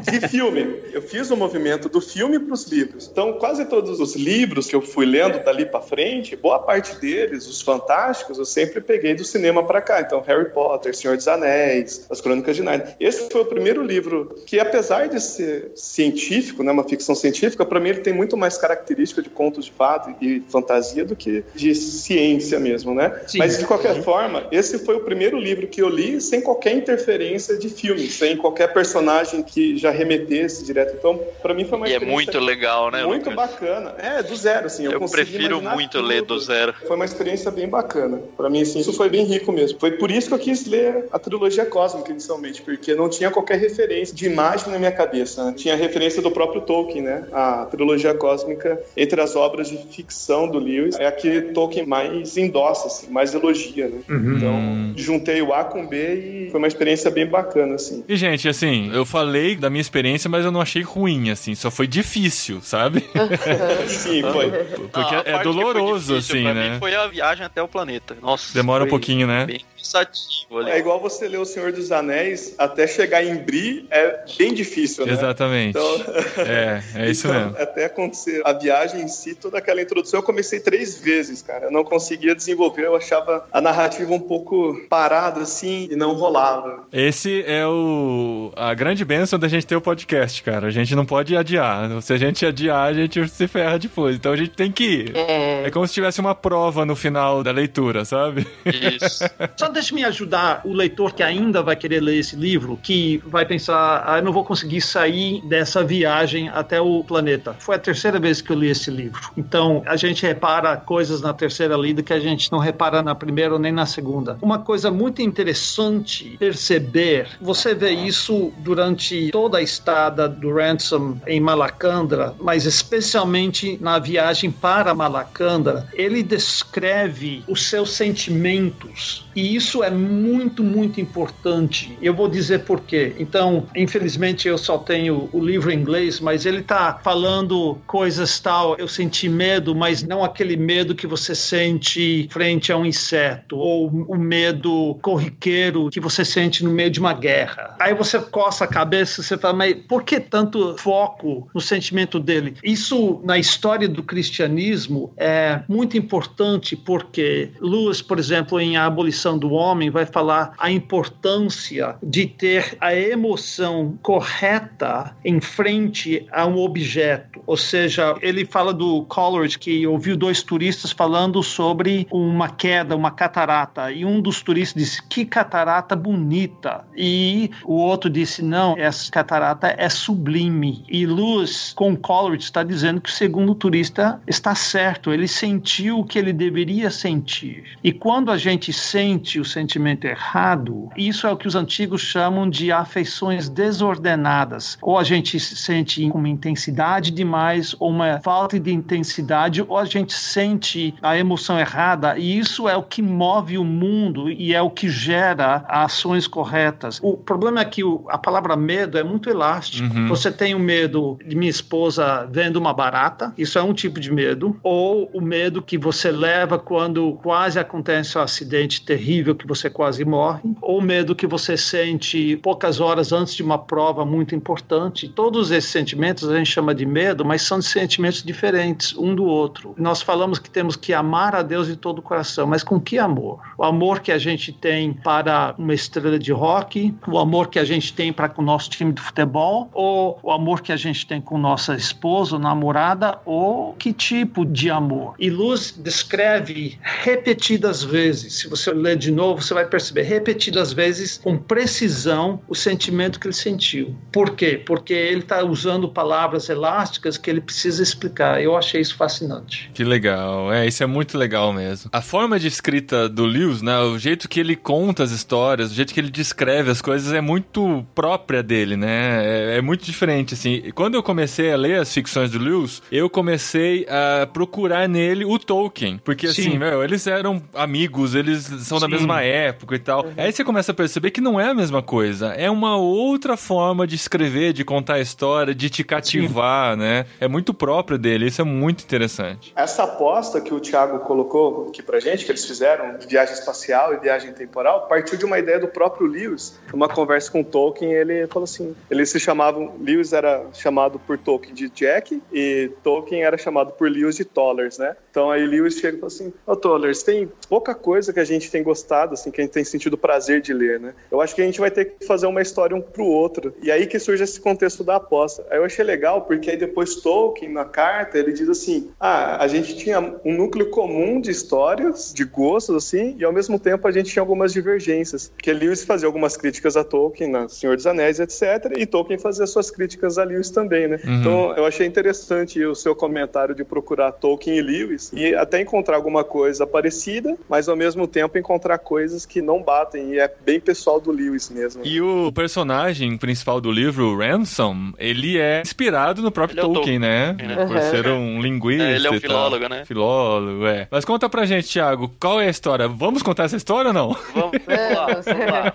[0.09, 0.83] de filme.
[0.93, 3.09] Eu fiz o movimento do filme para os livros.
[3.11, 7.47] Então, quase todos os livros que eu fui lendo dali para frente, boa parte deles,
[7.47, 9.99] os fantásticos, eu sempre peguei do cinema para cá.
[9.99, 12.95] Então, Harry Potter, Senhor dos Anéis, As Crônicas de Nárnia.
[12.99, 17.79] Esse foi o primeiro livro que, apesar de ser científico, né, uma ficção científica, para
[17.79, 21.73] mim ele tem muito mais característica de contos de fato e fantasia do que de
[21.73, 23.21] ciência mesmo, né?
[23.27, 23.39] Sim.
[23.39, 27.57] Mas de qualquer forma, esse foi o primeiro livro que eu li sem qualquer interferência
[27.57, 30.95] de filme, sem qualquer personagem que já remetesse direto.
[30.95, 33.49] Então, para mim foi uma E é muito legal, né, muito Lucas?
[33.49, 33.95] bacana.
[33.97, 34.85] É, do zero, assim.
[34.85, 36.39] Eu, Eu prefiro muito ler do tudo.
[36.41, 36.73] zero.
[36.87, 38.19] Foi uma experiência bem bacana.
[38.37, 39.79] Pra mim, assim, isso foi bem rico mesmo.
[39.79, 43.59] Foi por isso que eu quis ler a trilogia cósmica inicialmente, porque não tinha qualquer
[43.59, 45.45] referência de imagem na minha cabeça.
[45.45, 45.53] né?
[45.55, 47.23] Tinha referência do próprio Tolkien, né?
[47.31, 52.37] A trilogia cósmica, entre as obras de ficção do Lewis, é a que Tolkien mais
[52.37, 53.99] endossa, assim, mais elogia, né?
[54.09, 58.03] Então, juntei o A com o B e foi uma experiência bem bacana, assim.
[58.07, 61.55] E, gente, assim, eu falei da minha experiência, mas eu não achei ruim, assim.
[61.55, 63.03] Só foi difícil, sabe?
[63.87, 64.48] Sim, foi.
[64.91, 66.69] Porque A é doloroso, assim, pra né?
[66.71, 68.17] Mim foi a viagem até o planeta.
[68.21, 68.53] Nossa.
[68.53, 69.45] Demora um pouquinho, né?
[69.45, 70.71] Bem cansativo ali.
[70.71, 75.05] É igual você ler O Senhor dos Anéis, até chegar em Bri é bem difícil,
[75.05, 75.13] né?
[75.13, 75.77] Exatamente.
[75.77, 75.89] Então,
[76.45, 77.57] É, é isso então, mesmo.
[77.57, 81.65] Até acontecer a viagem em si, toda aquela introdução, eu comecei três vezes, cara.
[81.65, 86.87] Eu não conseguia desenvolver, eu achava a narrativa um pouco parada, assim, e não rolava.
[86.91, 90.67] Esse é o a grande bênção da gente ter o podcast, cara.
[90.67, 92.01] A gente não pode adiar.
[92.01, 94.15] Se a gente adiar, a gente se ferra depois.
[94.15, 95.15] Então a gente tem que ir.
[95.15, 95.67] É.
[95.67, 98.47] É como se tivesse uma prova no final da leitura, sabe?
[98.65, 99.23] Isso.
[99.57, 104.03] Só deixe-me ajudar o leitor que ainda vai querer ler esse livro, que vai pensar,
[104.05, 107.55] ah, eu não vou conseguir sair dessa viagem até o planeta.
[107.59, 109.31] Foi a terceira vez que eu li esse livro.
[109.37, 113.57] Então, a gente repara coisas na terceira lida que a gente não repara na primeira
[113.57, 114.37] nem na segunda.
[114.41, 121.39] Uma coisa muito interessante perceber, você vê isso durante toda a estada do Ransom em
[121.39, 129.89] Malacandra, mas especialmente na viagem para Malacandra, ele descreve os seus sentimentos e isso é
[129.89, 131.97] muito, muito importante.
[132.01, 133.13] Eu vou dizer por quê.
[133.19, 138.77] Então, infelizmente, eu só tenho o livro em inglês, mas ele está falando coisas tal.
[138.77, 143.87] Eu senti medo, mas não aquele medo que você sente frente a um inseto, ou
[143.89, 147.75] o medo corriqueiro que você sente no meio de uma guerra.
[147.81, 152.17] Aí você coça a cabeça e você fala, mas por que tanto foco no sentimento
[152.17, 152.55] dele?
[152.63, 159.37] Isso, na história do cristianismo, é muito importante porque Lewis, por exemplo, em A Abolição
[159.37, 166.57] do Homem, vai falar a importância de ter a emoção correta em frente a um
[166.57, 167.41] objeto.
[167.45, 173.11] Ou seja, ele fala do Coleridge, que ouviu dois turistas falando sobre uma queda, uma
[173.11, 176.85] catarata, e um dos turistas disse, que catarata bonita.
[176.95, 180.83] E o outro disse, não, essa catarata é sublime.
[180.87, 186.03] E Lewis, com Coleridge, está dizendo que o segundo turista está certo, ele sentiu o
[186.03, 187.63] que ele deveria sentir.
[187.83, 192.49] E quando a gente sente o sentimento errado, isso é o que os antigos chamam
[192.49, 194.77] de afeições desordenadas.
[194.81, 200.13] Ou a gente sente uma intensidade demais, ou uma falta de intensidade, ou a gente
[200.13, 204.69] sente a emoção errada, e isso é o que move o mundo e é o
[204.69, 206.99] que gera ações corretas.
[207.01, 209.93] O problema é que a palavra medo é muito elástico.
[209.93, 210.07] Uhum.
[210.07, 214.11] Você tem o medo de minha esposa vendo uma barata, isso é um tipo de
[214.11, 219.69] medo, ou o medo que você leva quando quase acontece um acidente terrível que você
[219.69, 225.07] quase morre, ou medo que você sente poucas horas antes de uma prova muito importante.
[225.07, 229.73] Todos esses sentimentos a gente chama de medo, mas são sentimentos diferentes um do outro.
[229.77, 232.97] Nós falamos que temos que amar a Deus de todo o coração, mas com que
[232.97, 233.39] amor?
[233.57, 237.65] O amor que a gente tem para uma estrela de rock, o amor que a
[237.65, 241.05] gente tem para com o nosso time de futebol, ou o amor que a gente
[241.05, 245.15] tem com nossa esposa, namorada, ou que tipo de amor?
[245.19, 248.33] E Luz descreve repetidas vezes.
[248.33, 253.27] Se você ler de novo, você vai perceber repetidas vezes com precisão o sentimento que
[253.27, 253.95] ele sentiu.
[254.11, 254.61] Por quê?
[254.65, 258.41] Porque ele está usando palavras elásticas que ele precisa explicar.
[258.41, 259.69] Eu achei isso fascinante.
[259.73, 260.51] Que legal.
[260.53, 261.89] É, isso é muito legal mesmo.
[261.91, 263.77] A forma de escrita do Lewis, né?
[263.79, 267.21] O jeito que ele conta as histórias, o jeito que ele descreve as coisas é
[267.21, 269.25] muito própria dele, né?
[269.25, 270.71] É, é muito diferente, assim.
[270.73, 275.37] Quando eu comecei a ler as ficções do Lewis, eu comecei a procurar nele o
[275.37, 275.99] Tolkien.
[276.03, 276.41] Porque, Sim.
[276.41, 278.93] assim, meu, eles eram amigos, eles são da Sim.
[279.17, 280.05] Mesma época e tal.
[280.17, 282.27] Aí você começa a perceber que não é a mesma coisa.
[282.33, 287.05] É uma outra forma de escrever, de contar a história, de te cativar, né?
[287.19, 288.27] É muito próprio dele.
[288.27, 289.51] Isso é muito interessante.
[289.55, 293.93] Essa aposta que o Thiago colocou aqui pra gente, que eles fizeram, de viagem espacial
[293.93, 296.59] e viagem temporal, partiu de uma ideia do próprio Lewis.
[296.71, 301.53] Numa conversa com Tolkien, ele falou assim: eles se chamavam, Lewis era chamado por Tolkien
[301.53, 304.95] de Jack e Tolkien era chamado por Lewis de Tollers, né?
[305.11, 308.49] Então aí Lewis chega e fala assim: Ô Tollers, tem pouca coisa que a gente
[308.51, 310.93] tem gos- assim, que a gente tem sentido prazer de ler, né?
[311.11, 313.53] Eu acho que a gente vai ter que fazer uma história um pro outro.
[313.61, 315.45] E aí que surge esse contexto da aposta.
[315.49, 319.47] Aí eu achei legal, porque aí depois Tolkien, na carta, ele diz assim: ah, a
[319.47, 323.91] gente tinha um núcleo comum de histórias, de gostos, assim, e ao mesmo tempo a
[323.91, 325.29] gente tinha algumas divergências.
[325.29, 329.45] Porque Lewis fazia algumas críticas a Tolkien, na Senhor dos Anéis, etc., e Tolkien fazia
[329.45, 330.99] suas críticas a Lewis também, né?
[331.05, 331.19] Uhum.
[331.19, 335.95] Então eu achei interessante o seu comentário de procurar Tolkien e Lewis e até encontrar
[335.95, 340.59] alguma coisa parecida, mas ao mesmo tempo encontrar coisas que não batem, e é bem
[340.59, 341.83] pessoal do Lewis mesmo.
[341.85, 346.97] E o personagem principal do livro, Ransom, ele é inspirado no próprio é o Tolkien,
[346.97, 347.27] né?
[347.33, 347.65] Tolkien, né?
[347.67, 347.81] Por Uhum.
[347.91, 348.83] ser um linguista.
[348.83, 349.29] É, ele é um e tal.
[349.29, 349.85] filólogo, né?
[349.85, 350.87] Filólogo, é.
[350.89, 352.87] Mas conta pra gente, Thiago, qual é a história?
[352.87, 354.15] Vamos contar essa história ou não?
[354.33, 355.73] Vamos, vamos lá, vamos lá.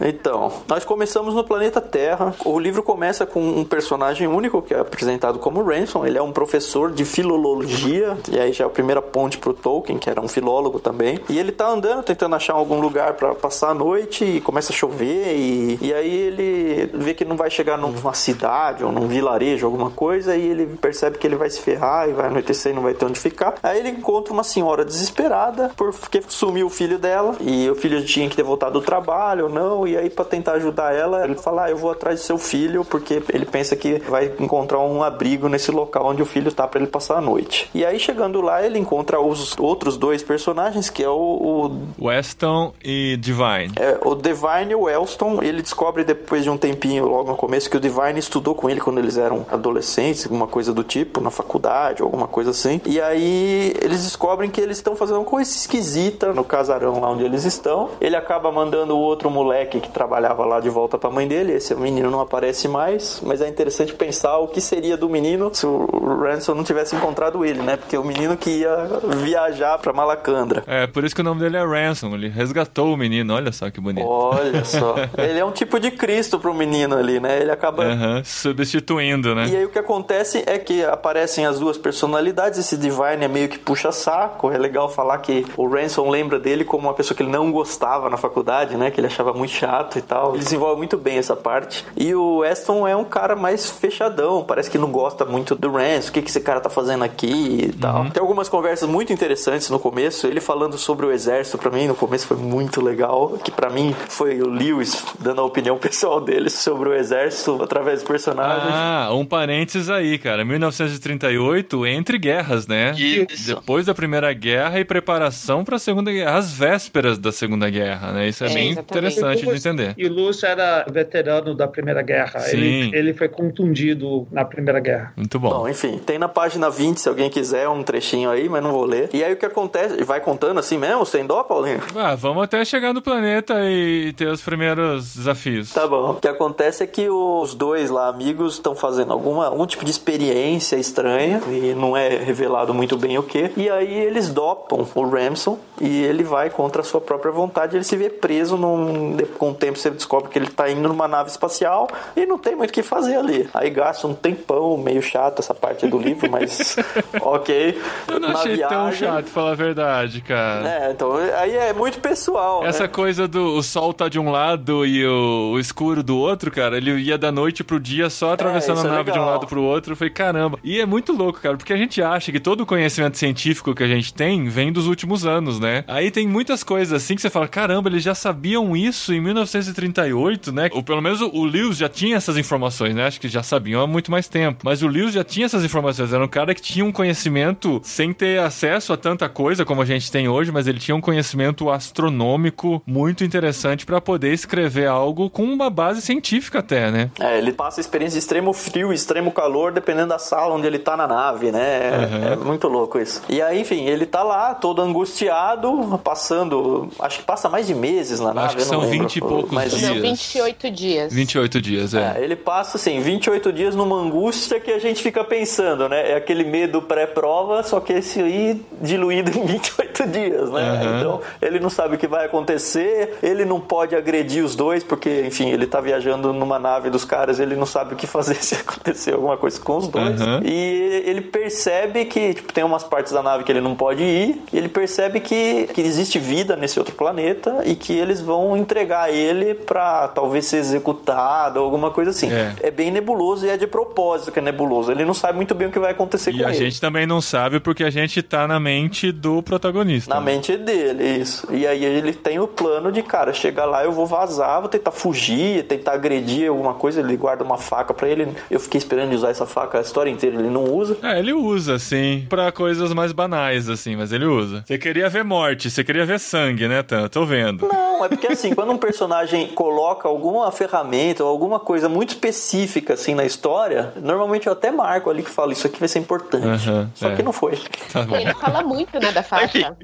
[0.00, 2.34] Então, nós começamos no planeta Terra.
[2.44, 6.06] O livro começa com um personagem único que é apresentado como Ransom.
[6.06, 9.98] Ele é um professor de filologia, e aí já é a primeira ponte pro Tolkien,
[9.98, 11.18] que era um filólogo também.
[11.28, 14.76] E ele tá andando, tentando achar algum lugar para passar a noite, e começa a
[14.76, 19.66] chover, e, e aí ele vê que não vai chegar numa cidade ou num vilarejo,
[19.66, 22.82] alguma coisa, e ele percebe que ele vai se ferrar e vai anoitecer e não
[22.82, 23.54] vai ter onde ficar.
[23.62, 28.28] Aí ele encontra uma senhora desesperada porque sumiu o filho dela, e o filho tinha
[28.28, 31.64] que ter voltado do trabalho ou não, e aí para tentar ajudar ela, ele fala:
[31.64, 35.48] ah, eu vou atrás do seu filho, porque ele pensa que vai encontrar um abrigo
[35.48, 37.70] nesse local onde o filho tá para ele passar a noite.
[37.74, 42.72] E aí chegando lá, ele encontra os outros dois personagens, que é o, o Weston
[42.82, 43.72] e Divine.
[43.76, 47.70] é, o Divine e o Elston, ele descobre depois de um tempinho, logo no começo,
[47.70, 51.30] que o Divine estudou com ele quando eles eram adolescentes, alguma coisa do tipo, na
[51.30, 52.80] faculdade, alguma coisa assim.
[52.84, 57.24] E aí eles descobrem que eles estão fazendo uma coisa esquisita no casarão lá onde
[57.24, 57.90] eles estão.
[58.00, 61.52] Ele acaba mandando o outro moleque que trabalhava lá de volta pra mãe dele.
[61.52, 65.66] Esse menino não aparece mais, mas é interessante pensar o que seria do menino se
[65.66, 65.86] o
[66.22, 67.76] Ransom não tivesse encontrado ele, né?
[67.76, 68.76] Porque o menino que ia
[69.22, 70.64] viajar pra Malacandra.
[70.66, 72.15] É, por isso que o nome dele é Ransom.
[72.16, 74.06] Ele resgatou o menino, olha só que bonito.
[74.06, 74.94] Olha só.
[75.18, 77.40] Ele é um tipo de Cristo pro menino ali, né?
[77.40, 77.84] Ele acaba.
[77.84, 79.48] Aham, substituindo, né?
[79.48, 82.58] E aí o que acontece é que aparecem as duas personalidades.
[82.58, 84.50] Esse Divine é meio que puxa saco.
[84.50, 88.08] É legal falar que o Ransom lembra dele como uma pessoa que ele não gostava
[88.08, 88.90] na faculdade, né?
[88.90, 90.34] Que ele achava muito chato e tal.
[90.34, 91.84] Ele desenvolve muito bem essa parte.
[91.96, 94.44] E o Aston é um cara mais fechadão.
[94.44, 96.08] Parece que não gosta muito do Ransom.
[96.08, 98.10] O que, que esse cara tá fazendo aqui e tal.
[98.10, 100.26] Tem algumas conversas muito interessantes no começo.
[100.26, 103.38] Ele falando sobre o exército, pra mim, no começo foi muito legal.
[103.42, 108.02] Que pra mim foi o Lewis dando a opinião pessoal dele sobre o exército através
[108.02, 108.68] do personagem.
[108.72, 110.44] Ah, um parênteses aí, cara.
[110.44, 112.92] 1938, entre guerras, né?
[112.96, 113.54] Isso.
[113.54, 116.36] Depois da Primeira Guerra e preparação pra Segunda Guerra.
[116.36, 118.28] As vésperas da Segunda Guerra, né?
[118.28, 118.90] Isso é, É, bem exatamente.
[118.90, 119.94] interessante de Lewis- entender.
[119.96, 122.40] E o Lewis era veterano da Primeira Guerra.
[122.40, 122.56] Sim.
[122.56, 125.12] Ele, ele foi contundido na Primeira Guerra.
[125.16, 125.50] Muito bom.
[125.50, 128.84] Bom, enfim, tem na página 20, se alguém quiser, um trechinho aí, mas não vou
[128.84, 129.08] ler.
[129.12, 130.02] E aí o que acontece?
[130.04, 131.80] Vai contando assim mesmo, sem dó, Paulinho?
[131.98, 135.72] Ah, vamos até chegar no planeta e ter os primeiros desafios.
[135.72, 136.10] Tá bom.
[136.10, 139.90] O que acontece é que os dois lá, amigos, estão fazendo alguma, algum tipo de
[139.90, 143.50] experiência estranha e não é revelado muito bem o que.
[143.56, 147.76] E aí eles dopam o Ramson e ele vai contra a sua própria vontade.
[147.76, 149.16] Ele se vê preso num.
[149.38, 152.54] Com o tempo você descobre que ele tá indo numa nave espacial e não tem
[152.54, 153.48] muito o que fazer ali.
[153.54, 156.76] Aí gasta um tempão, meio chato essa parte do livro, mas
[157.20, 157.80] ok.
[158.08, 160.68] Eu não Na achei tão viagem- chato, falar a verdade, cara.
[160.68, 162.64] É, então aí é muito pessoal.
[162.64, 162.88] Essa né?
[162.88, 166.76] coisa do o sol tá de um lado e o, o escuro do outro, cara,
[166.76, 169.46] ele ia da noite pro dia só atravessando isso a é nave de um lado
[169.46, 169.96] pro outro.
[169.96, 170.58] Falei, caramba.
[170.62, 173.82] E é muito louco, cara, porque a gente acha que todo o conhecimento científico que
[173.82, 175.84] a gente tem vem dos últimos anos, né?
[175.86, 180.52] Aí tem muitas coisas assim que você fala, caramba, eles já sabiam isso em 1938,
[180.52, 180.68] né?
[180.72, 183.06] Ou pelo menos o Lewis já tinha essas informações, né?
[183.06, 184.60] Acho que já sabiam há muito mais tempo.
[184.64, 186.12] Mas o Lewis já tinha essas informações.
[186.12, 189.84] Era um cara que tinha um conhecimento sem ter acesso a tanta coisa como a
[189.84, 195.30] gente tem hoje, mas ele tinha um conhecimento astronômico muito interessante pra poder escrever algo
[195.30, 197.10] com uma base científica até, né?
[197.20, 200.78] É, ele passa a experiência de extremo frio, extremo calor, dependendo da sala onde ele
[200.78, 202.28] tá na nave, né?
[202.28, 203.22] É, é muito louco isso.
[203.28, 206.88] E aí, enfim, ele tá lá, todo angustiado, passando.
[206.98, 208.48] Acho que passa mais de meses na nave.
[208.48, 209.90] Acho que são lembro, 20 e poucos mas, dias.
[209.90, 211.12] Não, 28 dias.
[211.12, 212.16] 28 dias, é.
[212.16, 216.12] É, ele passa, assim, 28 dias numa angústia que a gente fica pensando, né?
[216.12, 220.62] É aquele medo pré-prova, só que esse aí diluído em 28 dias, né?
[220.62, 220.98] Aham.
[220.98, 225.24] Então, ele não sabe o que vai acontecer, ele não pode agredir os dois, porque,
[225.26, 228.54] enfim, ele tá viajando numa nave dos caras, ele não sabe o que fazer se
[228.54, 230.20] acontecer alguma coisa com os dois.
[230.20, 230.42] Aham.
[230.44, 234.42] E ele percebe que, tipo, tem umas partes da nave que ele não pode ir,
[234.52, 239.12] e ele percebe que, que existe vida nesse outro planeta e que eles vão entregar
[239.12, 242.28] ele pra talvez ser executado ou alguma coisa assim.
[242.32, 242.70] É.
[242.70, 244.90] bem nebuloso e é de propósito que é nebuloso.
[244.92, 246.58] Ele não sabe muito bem o que vai acontecer E com a ele.
[246.58, 250.12] gente também não sabe porque a gente tá na mente do protagonista.
[250.12, 250.32] Na né?
[250.32, 251.45] mente dele, isso.
[251.50, 254.90] E aí ele tem o plano de, cara, chegar lá, eu vou vazar, vou tentar
[254.90, 257.00] fugir, tentar agredir alguma coisa.
[257.00, 258.28] Ele guarda uma faca para ele.
[258.50, 260.96] Eu fiquei esperando de usar essa faca a história inteira, ele não usa.
[261.02, 264.64] É, ele usa, sim, para coisas mais banais, assim, mas ele usa.
[264.66, 267.08] Você queria ver morte, você queria ver sangue, né, Tan?
[267.08, 267.66] Tô vendo.
[267.66, 272.94] Não, é porque assim, quando um personagem coloca alguma ferramenta ou alguma coisa muito específica,
[272.94, 276.68] assim, na história, normalmente eu até marco ali que falo, isso aqui vai ser importante.
[276.68, 277.16] Uhum, Só é.
[277.16, 277.58] que não foi.
[277.92, 278.06] Tá.
[278.18, 279.76] Ele fala muito, né, da faca.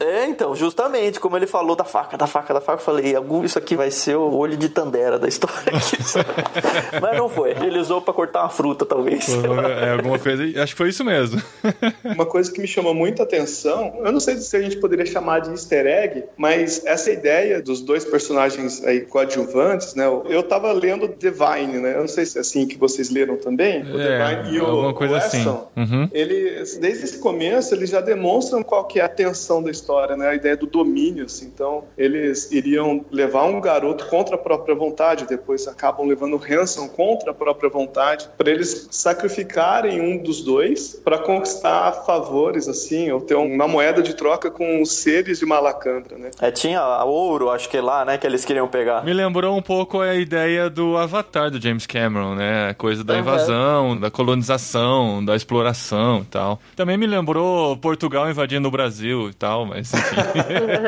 [0.00, 3.44] É, então, justamente, como ele falou da faca, da faca, da faca, eu falei, algum,
[3.44, 5.76] isso aqui vai ser o olho de Tandera da história.
[5.76, 6.28] aqui, sabe?
[7.00, 7.50] Mas não foi.
[7.50, 9.28] Ele usou pra cortar uma fruta, talvez.
[9.28, 10.42] É, alguma coisa.
[10.62, 11.40] Acho que foi isso mesmo.
[12.04, 15.40] Uma coisa que me chamou muita atenção, eu não sei se a gente poderia chamar
[15.40, 20.04] de easter egg, mas essa ideia dos dois personagens aí coadjuvantes, né?
[20.28, 21.94] Eu tava lendo Divine, né?
[21.94, 25.16] Eu não sei se é assim que vocês leram também, o Divine e o coisa
[25.18, 25.46] assim.
[25.76, 26.08] Uhum.
[26.12, 30.28] Eles, desde esse começo, eles já demonstram qual que é a tensão da história, né?
[30.28, 30.89] A ideia do domínio,
[31.24, 31.46] assim.
[31.52, 36.88] Então, eles iriam levar um garoto contra a própria vontade, depois acabam levando o Hanson
[36.88, 43.20] contra a própria vontade, para eles sacrificarem um dos dois para conquistar favores, assim, ou
[43.20, 46.30] ter uma moeda de troca com os seres de Malacandra, né?
[46.40, 49.04] É, tinha a ouro, acho que lá, né, que eles queriam pegar.
[49.04, 52.70] Me lembrou um pouco a ideia do Avatar do James Cameron, né?
[52.70, 53.20] A coisa da Uhum.
[53.20, 56.60] invasão, da colonização, da exploração e tal.
[56.76, 60.16] Também me lembrou Portugal invadindo o Brasil e tal, mas enfim.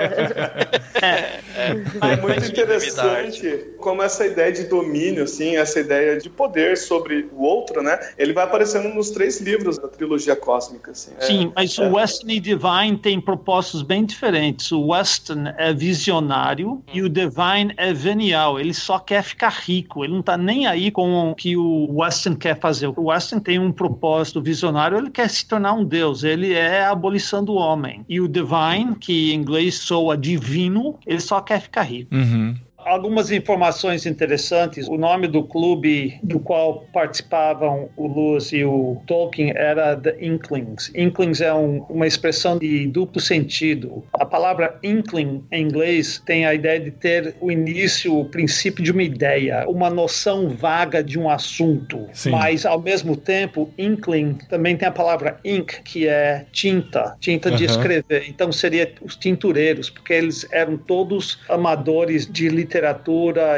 [1.03, 7.29] É muito Mas interessante como essa ideia de domínio, assim, essa ideia de poder sobre
[7.33, 7.99] o outro, né?
[8.17, 11.13] Ele vai aparecendo nos três livros da trilogia cósmica, assim.
[11.19, 14.71] É- Sim, mas o Weston e Divine têm propósitos bem diferentes.
[14.73, 18.59] O Weston é visionário e o Divine é venial.
[18.59, 20.05] Ele só quer ficar rico.
[20.05, 22.87] Ele não está nem aí com o que o Weston quer fazer.
[22.89, 24.97] O Weston tem um propósito visionário.
[24.99, 26.25] Ele quer se tornar um deus.
[26.25, 28.05] Ele é a abolição do homem.
[28.09, 32.15] E o Divine, que em inglês soa divino, ele só quer ficar rico.
[32.15, 32.57] Uhum.
[32.85, 34.89] Algumas informações interessantes.
[34.89, 40.91] O nome do clube do qual participavam o Lewis e o Tolkien era The Inklings.
[40.95, 44.05] Inklings é um- uma expressão de duplo sentido.
[44.15, 48.91] A palavra inkling em inglês tem a ideia de ter o início, o princípio de
[48.91, 52.07] uma ideia, uma noção vaga de um assunto.
[52.13, 52.31] Sim.
[52.31, 57.65] Mas ao mesmo tempo, inkling também tem a palavra ink, que é tinta, tinta de
[57.65, 58.25] escrever.
[58.29, 62.72] Então seria os tintureiros, porque eles eram todos amadores de literatura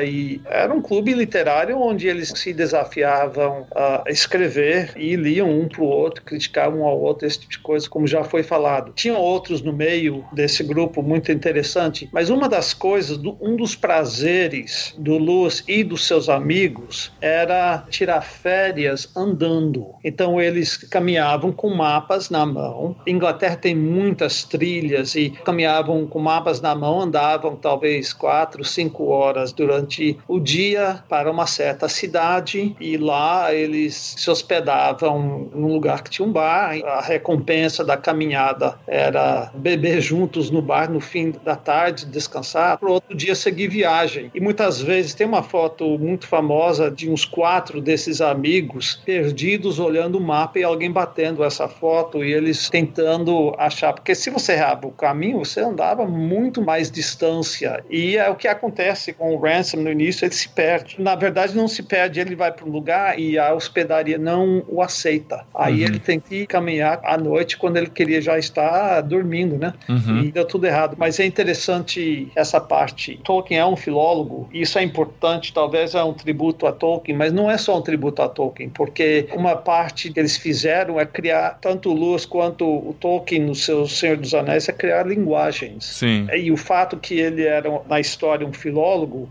[0.04, 5.82] e era um clube literário onde eles se desafiavam a escrever e liam um para
[5.82, 8.92] o outro, criticavam um ao outro, esse tipo de coisa, como já foi falado.
[8.94, 14.94] Tinham outros no meio desse grupo muito interessante, mas uma das coisas, um dos prazeres
[14.98, 19.94] do Luz e dos seus amigos era tirar férias andando.
[20.04, 22.96] Então eles caminhavam com mapas na mão.
[23.06, 29.52] Inglaterra tem muitas trilhas e caminhavam com mapas na mão, andavam talvez quatro, cinco horas
[29.52, 36.10] durante o dia para uma certa cidade e lá eles se hospedavam num lugar que
[36.10, 36.78] tinha um bar.
[36.84, 42.90] A recompensa da caminhada era beber juntos no bar no fim da tarde, descansar, para
[42.90, 44.30] outro dia seguir viagem.
[44.34, 50.18] E muitas vezes tem uma foto muito famosa de uns quatro desses amigos perdidos olhando
[50.18, 54.86] o mapa e alguém batendo essa foto e eles tentando achar, porque se você errava
[54.86, 57.84] o caminho, você andava muito mais distância.
[57.90, 60.96] E é o que acontece com o Ransom no início, ele se perde.
[60.98, 64.82] Na verdade, não se perde, ele vai para um lugar e a hospedaria não o
[64.82, 65.44] aceita.
[65.54, 69.74] Aí ele tem que caminhar à noite quando ele queria já estar dormindo, né?
[69.88, 70.24] Uhum.
[70.24, 70.96] E deu tudo errado.
[70.98, 73.20] Mas é interessante essa parte.
[73.24, 77.32] Tolkien é um filólogo, e isso é importante, talvez é um tributo a Tolkien, mas
[77.32, 81.58] não é só um tributo a Tolkien, porque uma parte que eles fizeram é criar,
[81.60, 85.84] tanto o Lewis quanto o Tolkien no seu Senhor dos Anéis, é criar linguagens.
[85.84, 86.26] Sim.
[86.32, 88.52] E o fato que ele era, na história, um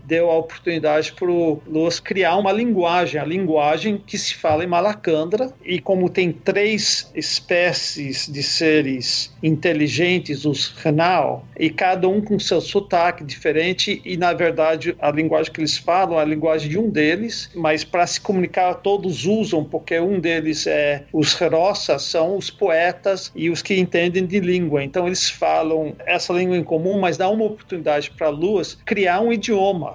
[0.04, 4.66] deu a oportunidade para o Lewis criar uma linguagem, a linguagem que se fala em
[4.66, 5.52] Malacandra.
[5.64, 12.60] E como tem três espécies de seres inteligentes, os Renal, e cada um com seu
[12.60, 16.90] sotaque diferente, e na verdade a linguagem que eles falam é a linguagem de um
[16.90, 22.50] deles, mas para se comunicar todos usam, porque um deles é os Herossas, são os
[22.50, 24.82] poetas e os que entendem de língua.
[24.82, 29.32] Então eles falam essa língua em comum, mas dá uma oportunidade para Lewis criar um
[29.32, 29.43] idioma.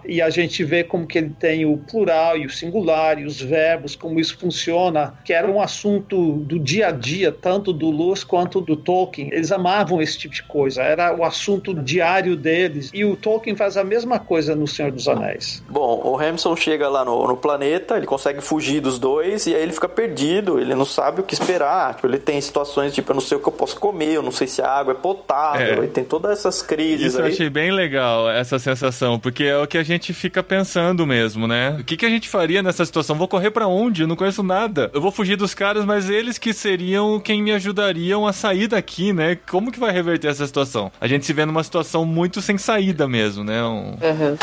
[0.06, 3.42] E a gente vê como que ele tem o plural e o singular e os
[3.42, 8.24] verbos, como isso funciona, que era um assunto do dia a dia, tanto do Lewis
[8.24, 9.30] quanto do Tolkien.
[9.32, 12.90] Eles amavam esse tipo de coisa, era o assunto diário deles.
[12.94, 15.64] E o Tolkien faz a mesma coisa no Senhor dos Anéis.
[15.70, 19.62] Bom, o Hamilton chega lá no, no planeta, ele consegue fugir dos dois e aí
[19.62, 21.96] ele fica perdido, ele não sabe o que esperar.
[21.96, 24.32] Tipo, ele tem situações tipo, eu não sei o que eu posso comer, eu não
[24.32, 25.86] sei se a água é potável, É.
[25.86, 27.32] e tem todas essas crises Isso eu aí.
[27.32, 31.78] achei bem legal, essa sensação, porque é o que a gente fica pensando mesmo, né?
[31.80, 33.16] O que, que a gente faria nessa situação?
[33.16, 34.02] Vou correr pra onde?
[34.04, 34.90] Eu não conheço nada.
[34.94, 39.14] Eu vou fugir dos caras, mas eles que seriam quem me ajudariam a sair daqui,
[39.14, 39.38] né?
[39.50, 40.92] Como que vai reverter essa situação?
[41.00, 43.64] A gente se vê numa situação muito sem saída mesmo, né?
[43.64, 43.96] Um-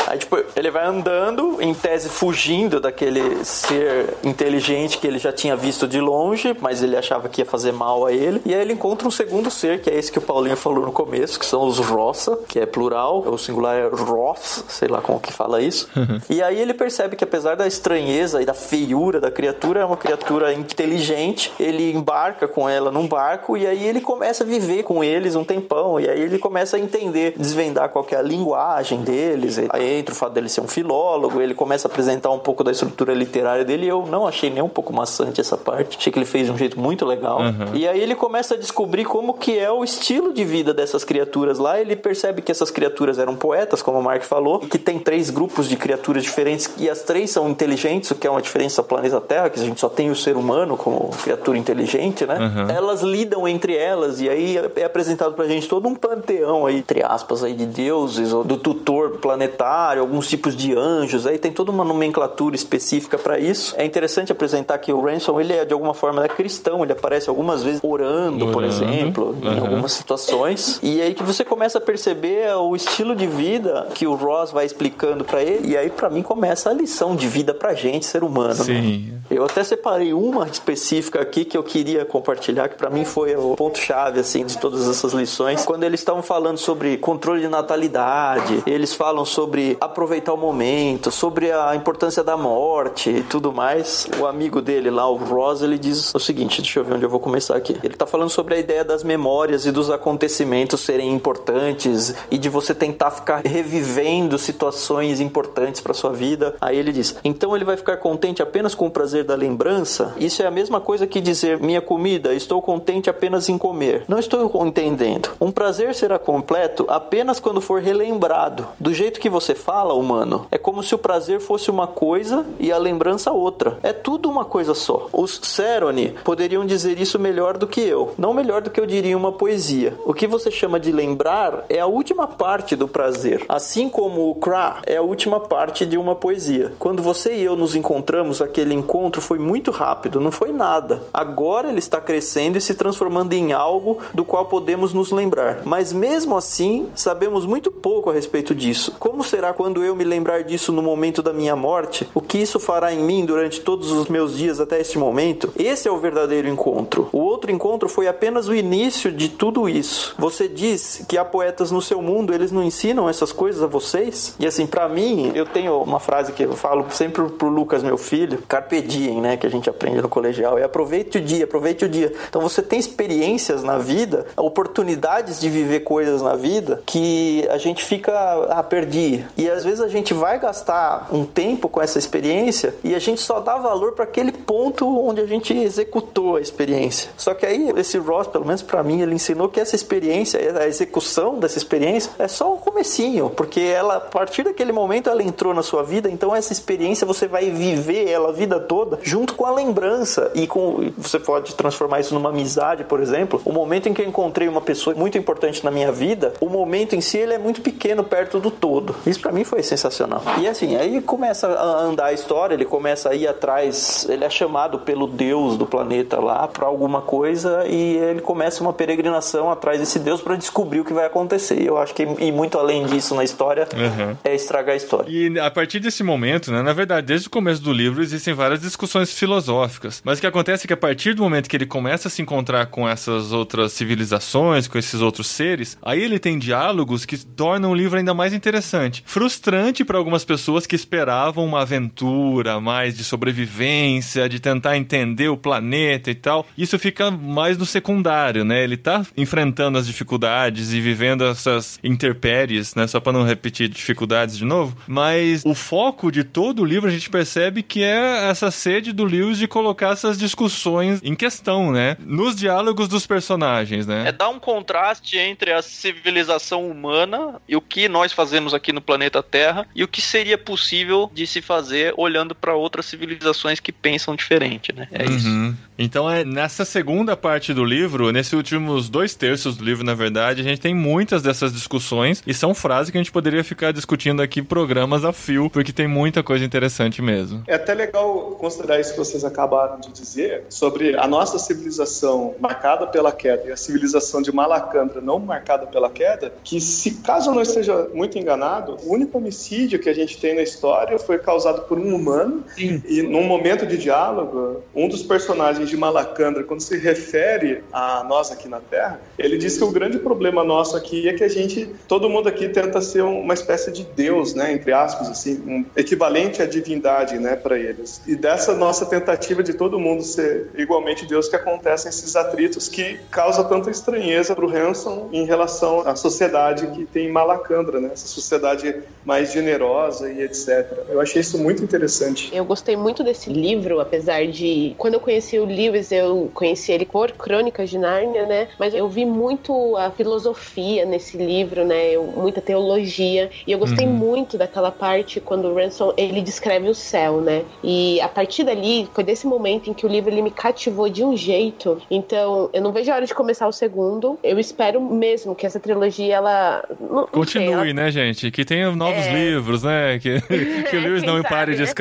[0.07, 5.55] Aí, tipo, ele vai andando, em tese fugindo daquele ser inteligente que ele já tinha
[5.55, 8.41] visto de longe, mas ele achava que ia fazer mal a ele.
[8.45, 10.91] E aí ele encontra um segundo ser, que é esse que o Paulinho falou no
[10.91, 15.19] começo, que são os Rossa, que é plural, o singular é Ross, sei lá como
[15.19, 15.89] que fala isso.
[16.29, 19.97] e aí ele percebe que apesar da estranheza e da feiura da criatura, é uma
[19.97, 21.51] criatura inteligente.
[21.59, 25.43] Ele embarca com ela num barco e aí ele começa a viver com eles um
[25.43, 25.99] tempão.
[25.99, 29.59] E aí ele começa a entender, desvendar qual é a linguagem deles.
[29.69, 32.71] Aí entra o fato dele ser um filólogo, ele começa a apresentar um pouco da
[32.71, 33.85] estrutura literária dele.
[33.85, 35.97] E eu não achei nem um pouco maçante essa parte.
[35.97, 37.39] Achei que ele fez de um jeito muito legal.
[37.73, 41.59] E aí ele começa a descobrir como que é o estilo de vida dessas criaturas
[41.59, 41.79] lá.
[41.79, 45.29] Ele percebe que essas criaturas eram poetas, como o Mark falou, e que tem três
[45.29, 49.21] grupos de criaturas diferentes e as três são inteligentes, o que é uma diferença planeta
[49.21, 52.67] Terra, que a gente só tem o ser humano como criatura inteligente, né?
[52.75, 57.01] Elas lidam entre elas e aí é apresentado pra gente todo um panteão aí, entre
[57.03, 61.71] aspas, aí de deuses, ou do tutor planetário, alguns tipos de anjos, aí tem toda
[61.71, 63.73] uma nomenclatura específica pra isso.
[63.77, 67.29] É interessante apresentar que o Ransom, ele é de alguma forma é cristão, ele aparece
[67.29, 69.61] algumas vezes orando, por exemplo, em aham.
[69.61, 70.79] algumas situações.
[70.83, 74.65] E aí que você começa a perceber o estilo de vida que o Ross vai
[74.65, 78.23] explicando pra ele, e aí pra mim começa a lição de vida pra gente, ser
[78.23, 78.55] humano.
[78.55, 78.63] né?
[78.63, 79.13] Sim.
[79.29, 83.55] Eu até separei uma específica aqui que eu queria compartilhar, que pra mim foi o
[83.55, 85.63] ponto-chave assim de todas essas lições.
[85.63, 91.51] Quando eles estavam falando sobre controle de natalidade, eles falam sobre aproveitar o momento, sobre
[91.51, 94.07] a importância da morte e tudo mais.
[94.19, 97.09] O amigo dele lá, o Ross, ele diz o seguinte, deixa eu ver onde eu
[97.09, 97.77] vou começar aqui.
[97.83, 102.49] Ele tá falando sobre a ideia das memórias e dos acontecimentos serem importantes e de
[102.49, 106.55] você tentar ficar revivendo situações importantes para sua vida.
[106.59, 110.13] Aí ele diz: "Então ele vai ficar contente apenas com o prazer da lembrança?
[110.17, 114.03] Isso é a mesma coisa que dizer: minha comida, estou contente apenas em comer.
[114.07, 115.29] Não estou entendendo.
[115.39, 118.67] Um prazer será completo apenas quando for relembrado.
[118.79, 122.71] Do jeito que você fala, humano, é como se o prazer fosse uma coisa e
[122.71, 123.77] a lembrança outra.
[123.83, 125.07] É tudo uma coisa só.
[125.11, 128.13] Os Ceroni poderiam dizer isso melhor do que eu.
[128.17, 129.93] Não melhor do que eu diria uma poesia.
[130.05, 133.45] O que você chama de lembrar é a última parte do prazer.
[133.49, 136.73] Assim como o Kra é a última parte de uma poesia.
[136.79, 141.03] Quando você e eu nos encontramos, aquele encontro foi muito rápido, não foi nada.
[141.13, 145.61] Agora ele está crescendo e se transformando em algo do qual podemos nos lembrar.
[145.65, 148.95] Mas mesmo assim, sabemos muito pouco a respeito disso.
[148.99, 152.07] Como será quando eu me lembrar disso no momento da minha morte?
[152.13, 155.51] O que isso fará em mim durante todos os meus dias até este momento?
[155.57, 157.09] Esse é o verdadeiro encontro.
[157.11, 160.15] O outro encontro foi apenas o início de tudo isso.
[160.17, 164.26] Você diz que há poetas no seu mundo, eles não ensinam essas coisas a vocês?
[164.39, 167.97] E assim, pra mim, eu tenho uma frase que eu falo sempre pro Lucas, meu
[167.97, 171.85] filho, carpe diem, né, que a gente aprende no colegial, é aproveite o dia, aproveite
[171.85, 172.13] o dia.
[172.29, 177.83] Então você tem experiências na vida, oportunidades de viver coisas na vida que a gente
[177.83, 178.13] fica,
[178.49, 179.25] ah, perdi.
[179.35, 183.21] E às vezes a gente vai gastar um tempo com essa experiência e a gente
[183.21, 187.09] só dá valor para aquele ponto onde a gente executou a experiência.
[187.17, 190.67] Só que aí esse Ross, pelo menos para mim, ele ensinou que essa experiência, a
[190.67, 195.53] execução dessa experiência é só o comecinho, porque ela a partir daquele momento ela entrou
[195.53, 199.45] na sua vida, então essa experiência você vai viver ela a vida toda junto com
[199.45, 203.39] a lembrança e com você pode transformar isso numa amizade, por exemplo.
[203.45, 206.95] O momento em que eu encontrei uma pessoa muito importante na minha vida, o momento
[206.95, 208.95] em si ele é muito pequeno perto do todo.
[209.05, 210.23] Isso para mim foi sensacional.
[210.39, 214.29] E assim, aí começa a andar a história, ele começa a ir atrás, ele é
[214.31, 219.79] chamado pelo deus do planeta lá para alguma coisa e ele começa uma peregrinação atrás
[219.79, 221.61] desse deus para descobrir o que vai acontecer.
[221.61, 224.06] Eu acho que ir muito além disso na história Uhum.
[224.23, 225.09] É estragar a história.
[225.09, 228.61] E a partir desse momento, né, na verdade, desde o começo do livro existem várias
[228.61, 230.01] discussões filosóficas.
[230.03, 232.21] Mas o que acontece é que a partir do momento que ele começa a se
[232.21, 237.71] encontrar com essas outras civilizações, com esses outros seres, aí ele tem diálogos que tornam
[237.71, 239.03] o livro ainda mais interessante.
[239.05, 245.37] Frustrante para algumas pessoas que esperavam uma aventura mais de sobrevivência, de tentar entender o
[245.37, 246.45] planeta e tal.
[246.57, 248.63] Isso fica mais no secundário, né?
[248.63, 252.87] Ele tá enfrentando as dificuldades e vivendo essas interpéries, né?
[252.87, 254.77] Só para não repetir dificuldades de novo.
[254.87, 259.05] Mas o foco de todo o livro a gente percebe que é essa sede do
[259.05, 261.97] Lewis de colocar essas discussões em questão, né?
[261.99, 264.07] Nos diálogos dos personagens, né?
[264.07, 268.81] É dar um contraste entre a civilização humana e o que nós fazemos aqui no
[268.81, 273.71] planeta Terra e o que seria possível de se fazer olhando para outras civilizações que
[273.71, 274.87] pensam diferente, né?
[274.91, 275.27] É isso.
[275.27, 275.55] Uhum.
[275.77, 280.41] Então é nessa segunda parte do livro, nesses últimos dois terços do livro, na verdade,
[280.41, 284.21] a gente tem muitas dessas discussões e são frases que a gente poderia ficar discutindo
[284.21, 287.43] aqui programas a fio, porque tem muita coisa interessante mesmo.
[287.47, 292.87] É até legal considerar isso que vocês acabaram de dizer sobre a nossa civilização marcada
[292.87, 297.35] pela queda e a civilização de Malacandra não marcada pela queda, que se caso eu
[297.35, 301.61] não esteja muito enganado, o único homicídio que a gente tem na história foi causado
[301.63, 302.81] por um humano Sim.
[302.87, 308.31] e num momento de diálogo, um dos personagens de Malacandra, quando se refere a nós
[308.31, 311.69] aqui na Terra, ele diz que o grande problema nosso aqui é que a gente,
[311.87, 316.41] todo mundo aqui tenta ser uma espécie de Deus, né, entre aspas, assim, um equivalente
[316.41, 318.01] à divindade, né, para eles.
[318.07, 322.99] E dessa nossa tentativa de todo mundo ser igualmente Deus que acontecem esses atritos que
[323.11, 327.89] causa tanta estranheza para o Hanson em relação à sociedade que tem em Malacandra, né,
[327.93, 328.73] essa sociedade
[329.05, 330.65] mais generosa e etc.
[330.89, 332.29] Eu achei isso muito interessante.
[332.35, 334.75] Eu gostei muito desse livro, apesar de.
[334.77, 338.47] Quando eu conheci o Lewis, eu conheci ele por Crônicas de Nárnia, né?
[338.59, 341.91] Mas eu vi muito a filosofia nesse livro, né?
[341.91, 343.29] Eu- muita teologia.
[343.45, 347.43] E eu gostei muito daquela parte quando o Ransom ele descreve o céu, né?
[347.63, 351.03] E a partir dali, foi desse momento em que o livro ele me cativou de
[351.03, 351.81] um jeito.
[351.89, 354.17] Então, eu não vejo a hora de começar o segundo.
[354.23, 356.63] Eu espero mesmo que essa trilogia ela.
[356.79, 358.31] Não, não sei, Continue, ela- né, gente?
[358.31, 359.13] Que tenha novos É.
[359.13, 359.99] livros, né?
[359.99, 360.21] Que,
[360.69, 361.67] que o Lewis não sabe, pare de né?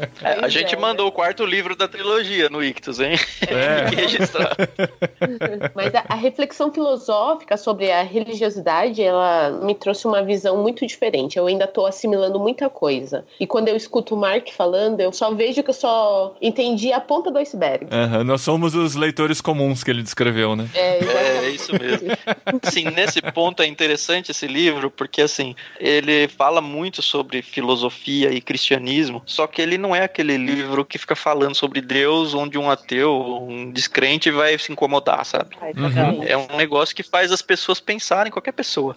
[0.22, 3.18] É, a gente é, mandou o quarto livro da trilogia no Ictus, hein?
[3.42, 3.84] É.
[3.88, 4.54] Tem que registrar.
[5.74, 11.38] Mas a, a reflexão filosófica sobre a religiosidade, ela me trouxe uma visão muito diferente.
[11.38, 13.24] Eu ainda estou assimilando muita coisa.
[13.38, 17.00] E quando eu escuto o Mark falando, eu só vejo que eu só entendi a
[17.00, 17.86] ponta do iceberg.
[17.90, 20.68] Aham, Nós somos os leitores comuns que ele descreveu, né?
[20.74, 21.54] É, É, exatamente.
[21.54, 22.08] isso mesmo.
[22.64, 28.40] Sim, nesse ponto é interessante esse livro, porque assim, ele fala muito sobre filosofia e
[28.40, 32.70] cristianismo, só que ele não é aquele livro que fica falando sobre Deus, onde um
[32.70, 35.56] ateu, um descrente vai se incomodar, sabe?
[35.76, 36.30] Exatamente.
[36.30, 38.96] É um negócio que faz as pessoas pensarem, qualquer pessoa.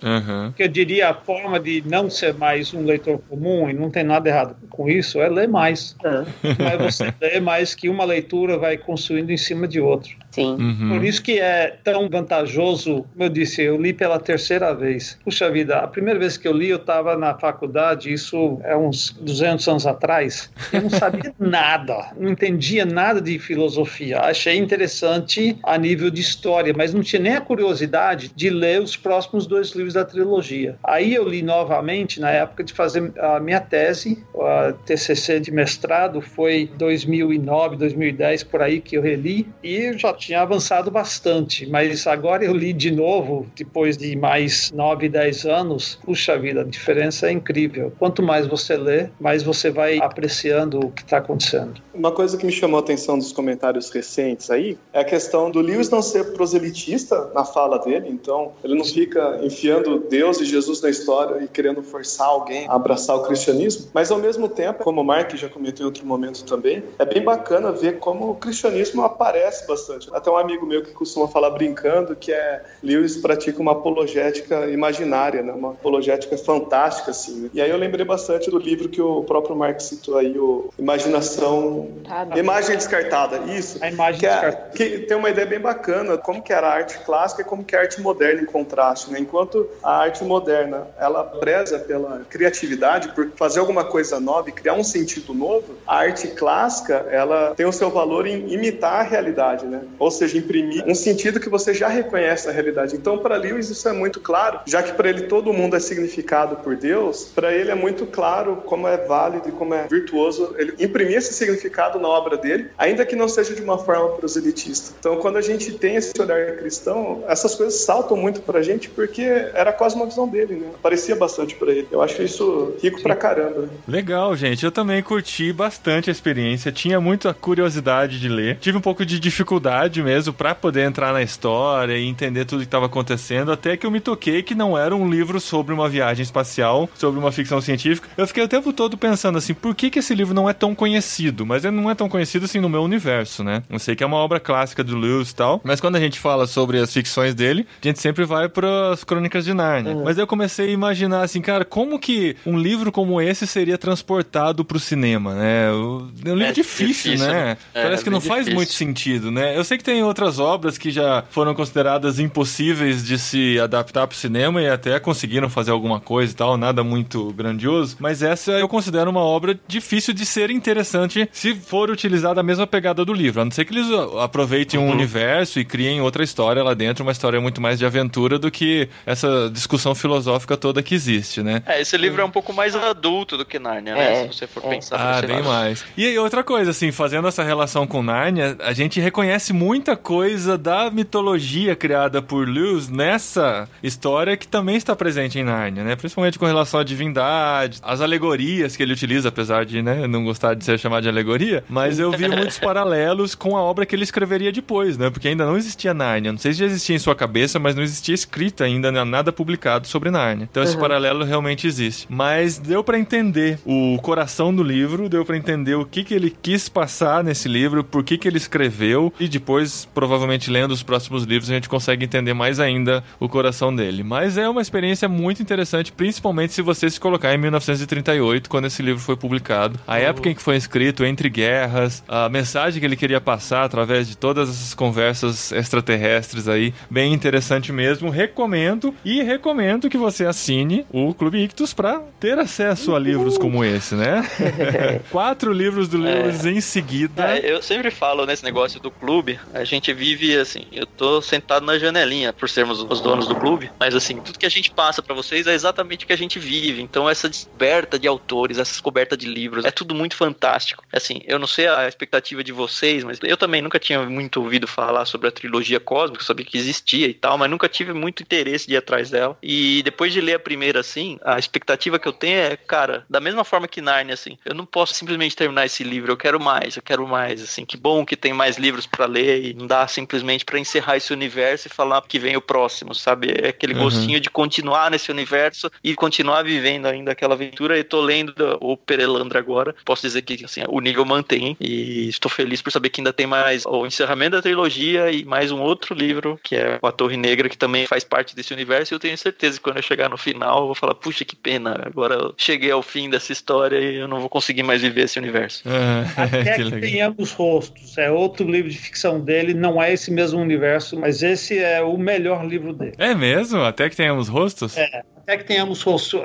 [0.56, 4.04] Que eu diria a forma de não ser mais um leitor comum, e não tem
[4.04, 5.96] nada errado com isso, é ler mais.
[6.04, 6.24] Ah,
[6.60, 10.12] Mas você lê mais que uma leitura vai construindo em cima de outra.
[10.32, 10.54] sim.
[10.54, 10.89] Uhum.
[10.89, 15.18] Por isso que é tão vantajoso, como eu disse, eu li pela terceira vez.
[15.24, 19.12] Puxa vida, a primeira vez que eu li, eu estava na faculdade, isso é uns
[19.22, 20.52] 200 anos atrás.
[20.72, 24.20] Eu não sabia nada, não entendia nada de filosofia.
[24.20, 28.96] Achei interessante a nível de história, mas não tinha nem a curiosidade de ler os
[28.96, 30.78] próximos dois livros da trilogia.
[30.84, 36.22] Aí eu li novamente, na época de fazer a minha tese, a TCC de mestrado,
[36.22, 42.44] foi 2009, 2010, por aí que eu reli, e já tinha avançado bastante, mas agora
[42.44, 47.32] eu li de novo, depois de mais 9, 10 anos, puxa vida, a diferença é
[47.32, 47.94] incrível.
[47.98, 51.82] Quanto mais você lê, mais você vai apreciando o que está acontecendo.
[51.94, 55.60] Uma coisa que me chamou a atenção dos comentários recentes aí é a questão do
[55.60, 60.82] Lewis não ser proselitista na fala dele, então ele não fica enfiando Deus e Jesus
[60.82, 65.02] na história e querendo forçar alguém a abraçar o cristianismo, mas ao mesmo tempo, como
[65.02, 69.04] o Mark já comentou em outro momento também, é bem bacana ver como o cristianismo
[69.04, 70.10] aparece bastante.
[70.12, 75.44] Até um amigo meu que costuma falar brincando que é Lewis pratica uma apologética imaginária,
[75.44, 75.54] né?
[75.54, 77.41] uma apologética fantástica assim.
[77.41, 77.50] né?
[77.54, 81.83] E aí eu lembrei bastante do livro que o próprio Mark citou aí, o Imaginação
[82.08, 83.78] Tá, Imagem descartada, isso.
[83.82, 84.70] A imagem Que, é, descartada.
[84.76, 87.76] que tem uma ideia bem bacana, como que era a arte clássica e como que
[87.76, 89.20] é a arte moderna em contraste, né?
[89.20, 94.74] Enquanto a arte moderna, ela preza pela criatividade, por fazer alguma coisa nova e criar
[94.74, 99.66] um sentido novo, a arte clássica, ela tem o seu valor em imitar a realidade,
[99.66, 99.82] né?
[99.98, 102.96] Ou seja, imprimir um sentido que você já reconhece na realidade.
[102.96, 106.58] Então, para Lewis isso é muito claro, já que para ele todo mundo é significado
[106.58, 110.74] por Deus, para ele é muito claro como é válido e como é virtuoso ele
[110.80, 114.96] imprimir esse significado na obra dele, ainda que não seja de uma forma proselitista.
[115.00, 119.22] Então, quando a gente tem esse olhar cristão, essas coisas saltam muito pra gente porque
[119.54, 120.68] era quase uma visão dele, né?
[120.76, 121.88] Aparecia bastante pra ele.
[121.92, 123.70] Eu acho isso rico pra caramba.
[123.88, 124.64] Legal, gente.
[124.64, 126.72] Eu também curti bastante a experiência.
[126.72, 128.58] Tinha muita curiosidade de ler.
[128.60, 132.66] Tive um pouco de dificuldade mesmo pra poder entrar na história e entender tudo que
[132.66, 136.24] estava acontecendo, até que eu me toquei que não era um livro sobre uma viagem
[136.24, 138.08] espacial, sobre uma ficção científica.
[138.18, 140.76] Eu fiquei o tempo todo pensando assim, por que, que esse livro não é tão
[140.76, 141.46] conhecido?
[141.46, 143.64] Mas ele não é tão conhecido assim no meu universo, né?
[143.70, 146.20] Eu sei que é uma obra clássica do Lewis e tal, mas quando a gente
[146.20, 149.93] fala sobre as ficções dele, a gente sempre vai para as Crônicas de Nárnia.
[149.93, 150.03] Uhum.
[150.03, 154.64] Mas eu comecei a imaginar assim, cara, como que um livro como esse seria transportado
[154.66, 155.70] para o cinema, né?
[155.70, 157.57] É um livro é difícil, difícil, né?
[157.74, 158.55] É, Parece que não faz difícil.
[158.55, 159.57] muito sentido, né?
[159.57, 164.16] Eu sei que tem outras obras que já foram consideradas impossíveis de se adaptar para
[164.16, 168.51] o cinema e até conseguiram fazer alguma coisa e tal, nada muito grandioso, mas essa
[168.51, 173.14] eu considero uma obra difícil de ser interessante se for utilizada a mesma pegada do
[173.14, 173.88] livro, a não ser que eles
[174.22, 174.88] aproveitem uhum.
[174.88, 178.51] um universo e criem outra história lá dentro, uma história muito mais de aventura do
[178.51, 181.64] que essa discussão filosófica toda que existe, né?
[181.66, 184.14] É, esse livro é um pouco mais adulto do que Nárnia, né?
[184.14, 184.70] É, se você for é.
[184.70, 184.97] pensar.
[184.97, 185.45] Ah, bem lado.
[185.45, 185.86] mais.
[185.97, 190.58] E aí, outra coisa, assim, fazendo essa relação com Nárnia, a gente reconhece muita coisa
[190.58, 195.95] da mitologia criada por Lewis nessa história que também está presente em Nárnia, né?
[195.95, 200.54] Principalmente com relação à divindade, as alegorias que ele utiliza, apesar de né, não gostar
[200.54, 204.04] de ser chamado de alegoria, mas eu vi muitos paralelos com a obra que ele
[204.04, 205.10] escreveria depois, né?
[205.10, 206.32] Porque ainda não existia Nárnia.
[206.32, 209.04] Não sei se já existia em sua cabeça, mas não existia escrita ainda, né?
[209.04, 210.48] nada publicado sobre Nárnia.
[210.50, 210.82] Então esse uhum.
[210.82, 212.08] paralelo realmente existe.
[212.10, 216.36] Mas deu para entender o coração do livro, deu para entender o que, que ele
[216.41, 221.24] quis passar nesse livro, por que, que ele escreveu, e depois, provavelmente lendo os próximos
[221.24, 224.04] livros, a gente consegue entender mais ainda o coração dele.
[224.04, 228.82] Mas é uma experiência muito interessante, principalmente se você se colocar em 1938, quando esse
[228.82, 229.80] livro foi publicado.
[229.88, 230.00] A uhum.
[230.00, 234.16] época em que foi escrito, entre guerras, a mensagem que ele queria passar através de
[234.16, 238.10] todas essas conversas extraterrestres aí, bem interessante mesmo.
[238.10, 243.64] Recomendo e recomendo que você assine o Clube Ictus para ter acesso a livros como
[243.66, 244.30] esse, né?
[245.10, 246.52] Quatro livros do Lewis é.
[246.52, 247.38] em seguida.
[247.38, 251.66] É, eu sempre falo nesse negócio do clube, a gente vive assim, eu tô sentado
[251.66, 255.02] na janelinha por sermos os donos do clube, mas assim, tudo que a gente passa
[255.02, 256.82] para vocês é exatamente o que a gente vive.
[256.82, 260.84] Então essa descoberta de autores, essa descoberta de livros, é tudo muito fantástico.
[260.92, 264.68] Assim, eu não sei a expectativa de vocês, mas eu também nunca tinha muito ouvido
[264.68, 268.68] falar sobre a trilogia cósmica, sabia que existia e tal, mas nunca tive muito interesse
[268.68, 269.38] de ir atrás dela.
[269.42, 273.20] E depois de ler a primeira assim, a expectativa que eu tenho é, cara, da
[273.20, 276.76] mesma forma que Narnia assim, eu não posso simplesmente terminar esse livro, eu quero mais,
[276.76, 279.88] eu quero mais, assim, que bom que tem mais livros para ler e não dá
[279.88, 283.34] simplesmente para encerrar esse universo e falar que vem o próximo, sabe?
[283.42, 283.84] É aquele uhum.
[283.84, 287.78] gostinho de continuar nesse universo e continuar vivendo ainda aquela aventura.
[287.78, 289.76] E tô lendo o Perelandra agora.
[289.86, 293.28] Posso dizer que assim, o nível mantém e estou feliz por saber que ainda tem
[293.28, 297.49] mais o encerramento da trilogia e mais um outro livro que é A Torre Negra,
[297.49, 298.93] que também faz parte desse universo.
[298.93, 301.36] E eu tenho certeza que quando eu chegar no final, eu vou falar: puxa, que
[301.36, 305.04] pena, agora eu cheguei ao fim dessa história e eu não vou conseguir mais viver
[305.04, 305.64] esse universo.
[306.16, 307.97] Até que, que tenhamos rostos.
[307.97, 311.97] É outro livro de ficção dele, não é esse mesmo universo, mas esse é o
[311.97, 312.93] melhor livro dele.
[312.97, 313.62] É mesmo?
[313.62, 314.78] Até que tenhamos rostos?
[314.78, 315.84] É até que tenhamos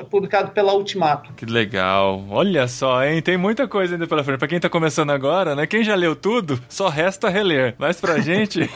[0.09, 1.31] publicado pela Ultimato.
[1.33, 2.25] Que legal.
[2.29, 3.21] Olha só, hein?
[3.21, 4.39] Tem muita coisa ainda pela frente.
[4.39, 5.65] Pra quem tá começando agora, né?
[5.65, 7.75] Quem já leu tudo, só resta reler.
[7.77, 8.69] Mas pra gente,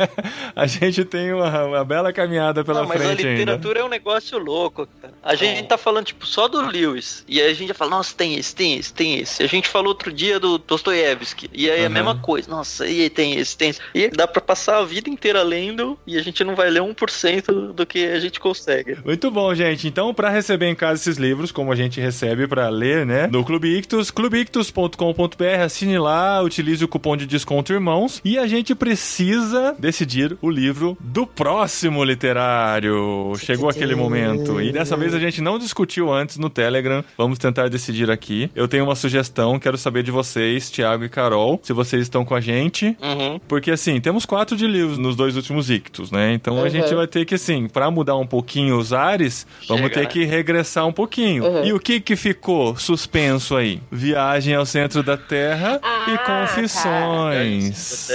[0.54, 3.22] a gente tem uma, uma, bela caminhada pela Não, mas frente.
[3.22, 3.80] Mas a literatura ainda.
[3.80, 5.14] é um negócio louco, cara.
[5.22, 5.62] A gente é.
[5.62, 7.24] tá falando, tipo, só do Lewis.
[7.26, 9.42] E aí a gente já fala, nossa, tem esse, tem esse, tem esse.
[9.42, 11.48] A gente falou outro dia do Dostoiévski.
[11.54, 11.86] E aí uhum.
[11.86, 12.50] a mesma coisa.
[12.50, 13.80] Nossa, e aí tem esse, tem esse.
[13.94, 17.72] E dá pra passar a vida inteira lendo e a gente não vai ler 1%
[17.72, 18.98] do que a gente consegue.
[19.02, 19.88] Muito bom, gente gente.
[19.88, 23.26] Então, para receber em casa esses livros, como a gente recebe para ler, né?
[23.26, 28.74] No Clube Ictus, clubeictus.com.br, assine lá, utilize o cupom de desconto Irmãos e a gente
[28.74, 33.32] precisa decidir o livro do próximo literário.
[33.38, 34.60] Chegou aquele momento.
[34.60, 37.04] E dessa vez a gente não discutiu antes no Telegram.
[37.16, 38.50] Vamos tentar decidir aqui.
[38.54, 42.34] Eu tenho uma sugestão, quero saber de vocês, Thiago e Carol, se vocês estão com
[42.34, 42.96] a gente.
[43.00, 43.40] Uhum.
[43.46, 46.32] Porque assim, temos quatro de livros nos dois últimos Ictus, né?
[46.32, 46.64] Então uhum.
[46.64, 50.00] a gente vai ter que, assim, para mudar um pouquinho os ares, Vamos Chega, ter
[50.00, 50.06] né?
[50.06, 51.44] que regressar um pouquinho.
[51.44, 51.64] Uhum.
[51.64, 53.80] E o que que ficou suspenso aí?
[53.90, 58.10] Viagem ao centro da Terra ah, e Confissões.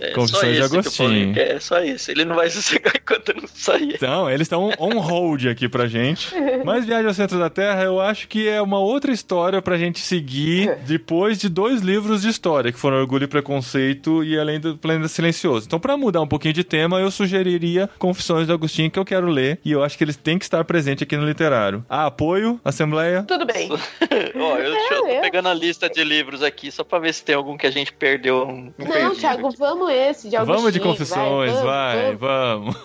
[0.00, 1.38] É, Confissões de Agostinho.
[1.38, 2.10] É só isso.
[2.10, 3.94] Ele não vai sossegar enquanto não sair.
[3.94, 6.34] Então, eles estão on hold aqui pra gente.
[6.64, 10.00] Mas Viagem ao Centro da Terra, eu acho que é uma outra história pra gente
[10.00, 14.76] seguir depois de dois livros de história, que foram Orgulho e Preconceito e Além do
[14.76, 15.66] Planeta Silencioso.
[15.66, 19.28] Então, pra mudar um pouquinho de tema, eu sugeriria Confissões de Agostinho, que eu quero
[19.28, 19.58] ler.
[19.64, 21.84] E eu acho que eles têm que estar presentes presente aqui no Literário.
[21.88, 23.22] Há apoio, Assembleia?
[23.22, 23.70] Tudo bem.
[24.34, 25.20] Ó, eu, eu tô é.
[25.20, 27.92] pegando a lista de livros aqui só pra ver se tem algum que a gente
[27.92, 28.46] perdeu.
[28.46, 29.58] um Não, perdido Thiago, aqui.
[29.58, 30.58] vamos esse de Augustinho.
[30.58, 32.76] Vamos de confissões, vai, vamos.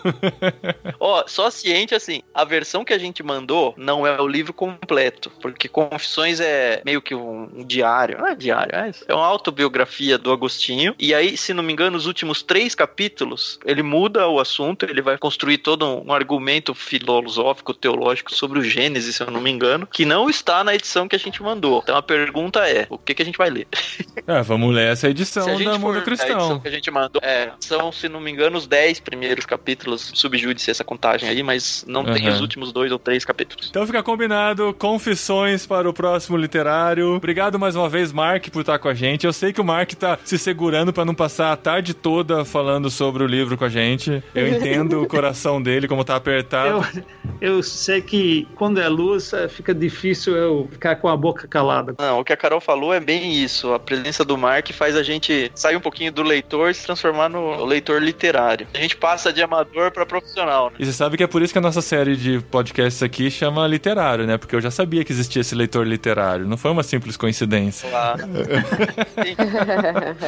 [0.99, 5.32] Ó, só ciente assim, a versão que a gente mandou não é o livro completo,
[5.41, 10.18] porque Confissões é meio que um, um diário, não é diário, é, é uma autobiografia
[10.18, 10.95] do Agostinho.
[10.99, 15.01] E aí, se não me engano, os últimos três capítulos, ele muda o assunto, ele
[15.01, 17.95] vai construir todo um argumento filosófico, teológico
[18.30, 21.20] sobre o Gênesis, se eu não me engano, que não está na edição que a
[21.20, 21.82] gente mandou.
[21.84, 23.68] Então a pergunta é, o que, que a gente vai ler?
[24.28, 26.60] É, vamos ler essa Se a edição gente da for Mundo a edição Cristão.
[26.60, 30.72] que a gente mandou, é, são, se não me engano, os 10 primeiros capítulos, subjúdice
[30.72, 32.34] essa contagem aí, mas não tem Aham.
[32.34, 33.68] os últimos dois ou três capítulos.
[33.70, 37.10] Então fica combinado, confissões para o próximo literário.
[37.16, 39.26] Obrigado mais uma vez, Mark, por estar com a gente.
[39.28, 42.89] Eu sei que o Mark tá se segurando para não passar a tarde toda falando
[42.89, 44.24] sobre o livro com a gente.
[44.34, 46.84] Eu entendo o coração dele, como tá apertado.
[46.96, 47.04] Eu,
[47.42, 51.96] eu sei que quando é luz eh, fica difícil eu ficar com a boca calada.
[51.98, 53.74] Não, o que a Carol falou é bem isso.
[53.74, 57.30] A presença do Mark faz a gente sair um pouquinho do leitor e se transformar
[57.30, 58.68] no leitor literário.
[58.74, 60.78] A gente passa de amador para profissional, né?
[60.80, 63.68] E você sabe que é por isso que a nossa série de podcasts aqui chama
[63.68, 64.38] literário, né?
[64.38, 66.48] Porque eu já sabia que existia esse leitor literário.
[66.48, 67.90] Não foi uma simples coincidência.
[67.90, 68.16] Lá.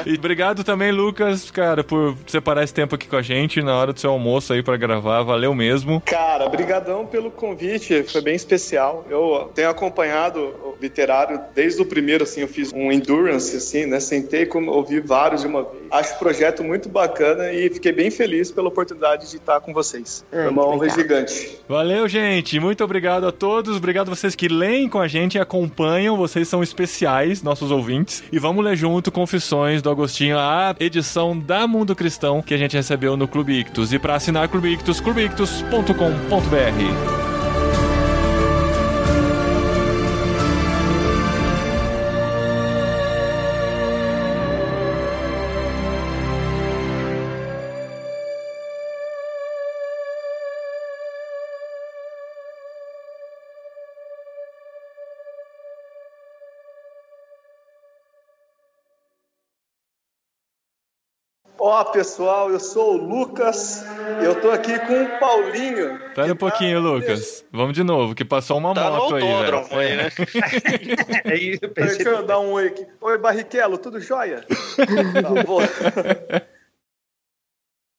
[0.06, 3.94] E obrigado também, Lucas, cara, por separar esse tempo aqui com a gente na hora
[3.94, 5.24] do seu almoço aí pra gravar.
[5.24, 6.02] Valeu mesmo.
[6.06, 9.06] Cara, brigadão pelo convite, foi bem especial.
[9.10, 14.00] Eu tenho acompanhado o literário desde o primeiro, assim, eu fiz um endurance, assim, né?
[14.00, 15.84] Sentei, como ouvi vários de uma vez.
[15.92, 20.26] Acho o projeto muito bacana e fiquei bem feliz pela oportunidade de estar com vocês.
[20.30, 20.98] Foi uma honra legal.
[20.98, 21.60] gigante.
[21.68, 22.60] Valeu, gente.
[22.60, 23.78] Muito obrigado a todos.
[23.78, 26.18] Obrigado a vocês que leem com a gente e acompanham.
[26.18, 28.24] Vocês são especiais, nossos ouvintes.
[28.32, 32.76] E vamos ler junto Confissões do Agostinho, a edição da Mundo Cristão que a gente
[32.76, 33.94] recebeu no Clube Ictus.
[33.94, 36.87] E para assinar Clube Ictus, clubeictus.com.br.
[36.88, 37.27] Tennessee.
[61.70, 63.86] Ó, pessoal, eu sou o Lucas
[64.22, 66.00] e eu tô aqui com o Paulinho.
[66.16, 67.44] Pera um que pouquinho, tá- Lucas.
[67.52, 69.68] Vamos de novo, que passou uma Tá no moto aí, velho.
[69.72, 70.08] aí, né?
[71.26, 72.88] É isso, eu Deixa pensei eu dar um oi aqui.
[73.02, 74.46] Oi, Barrichello, tudo jóia?
[74.78, 75.60] tá bom.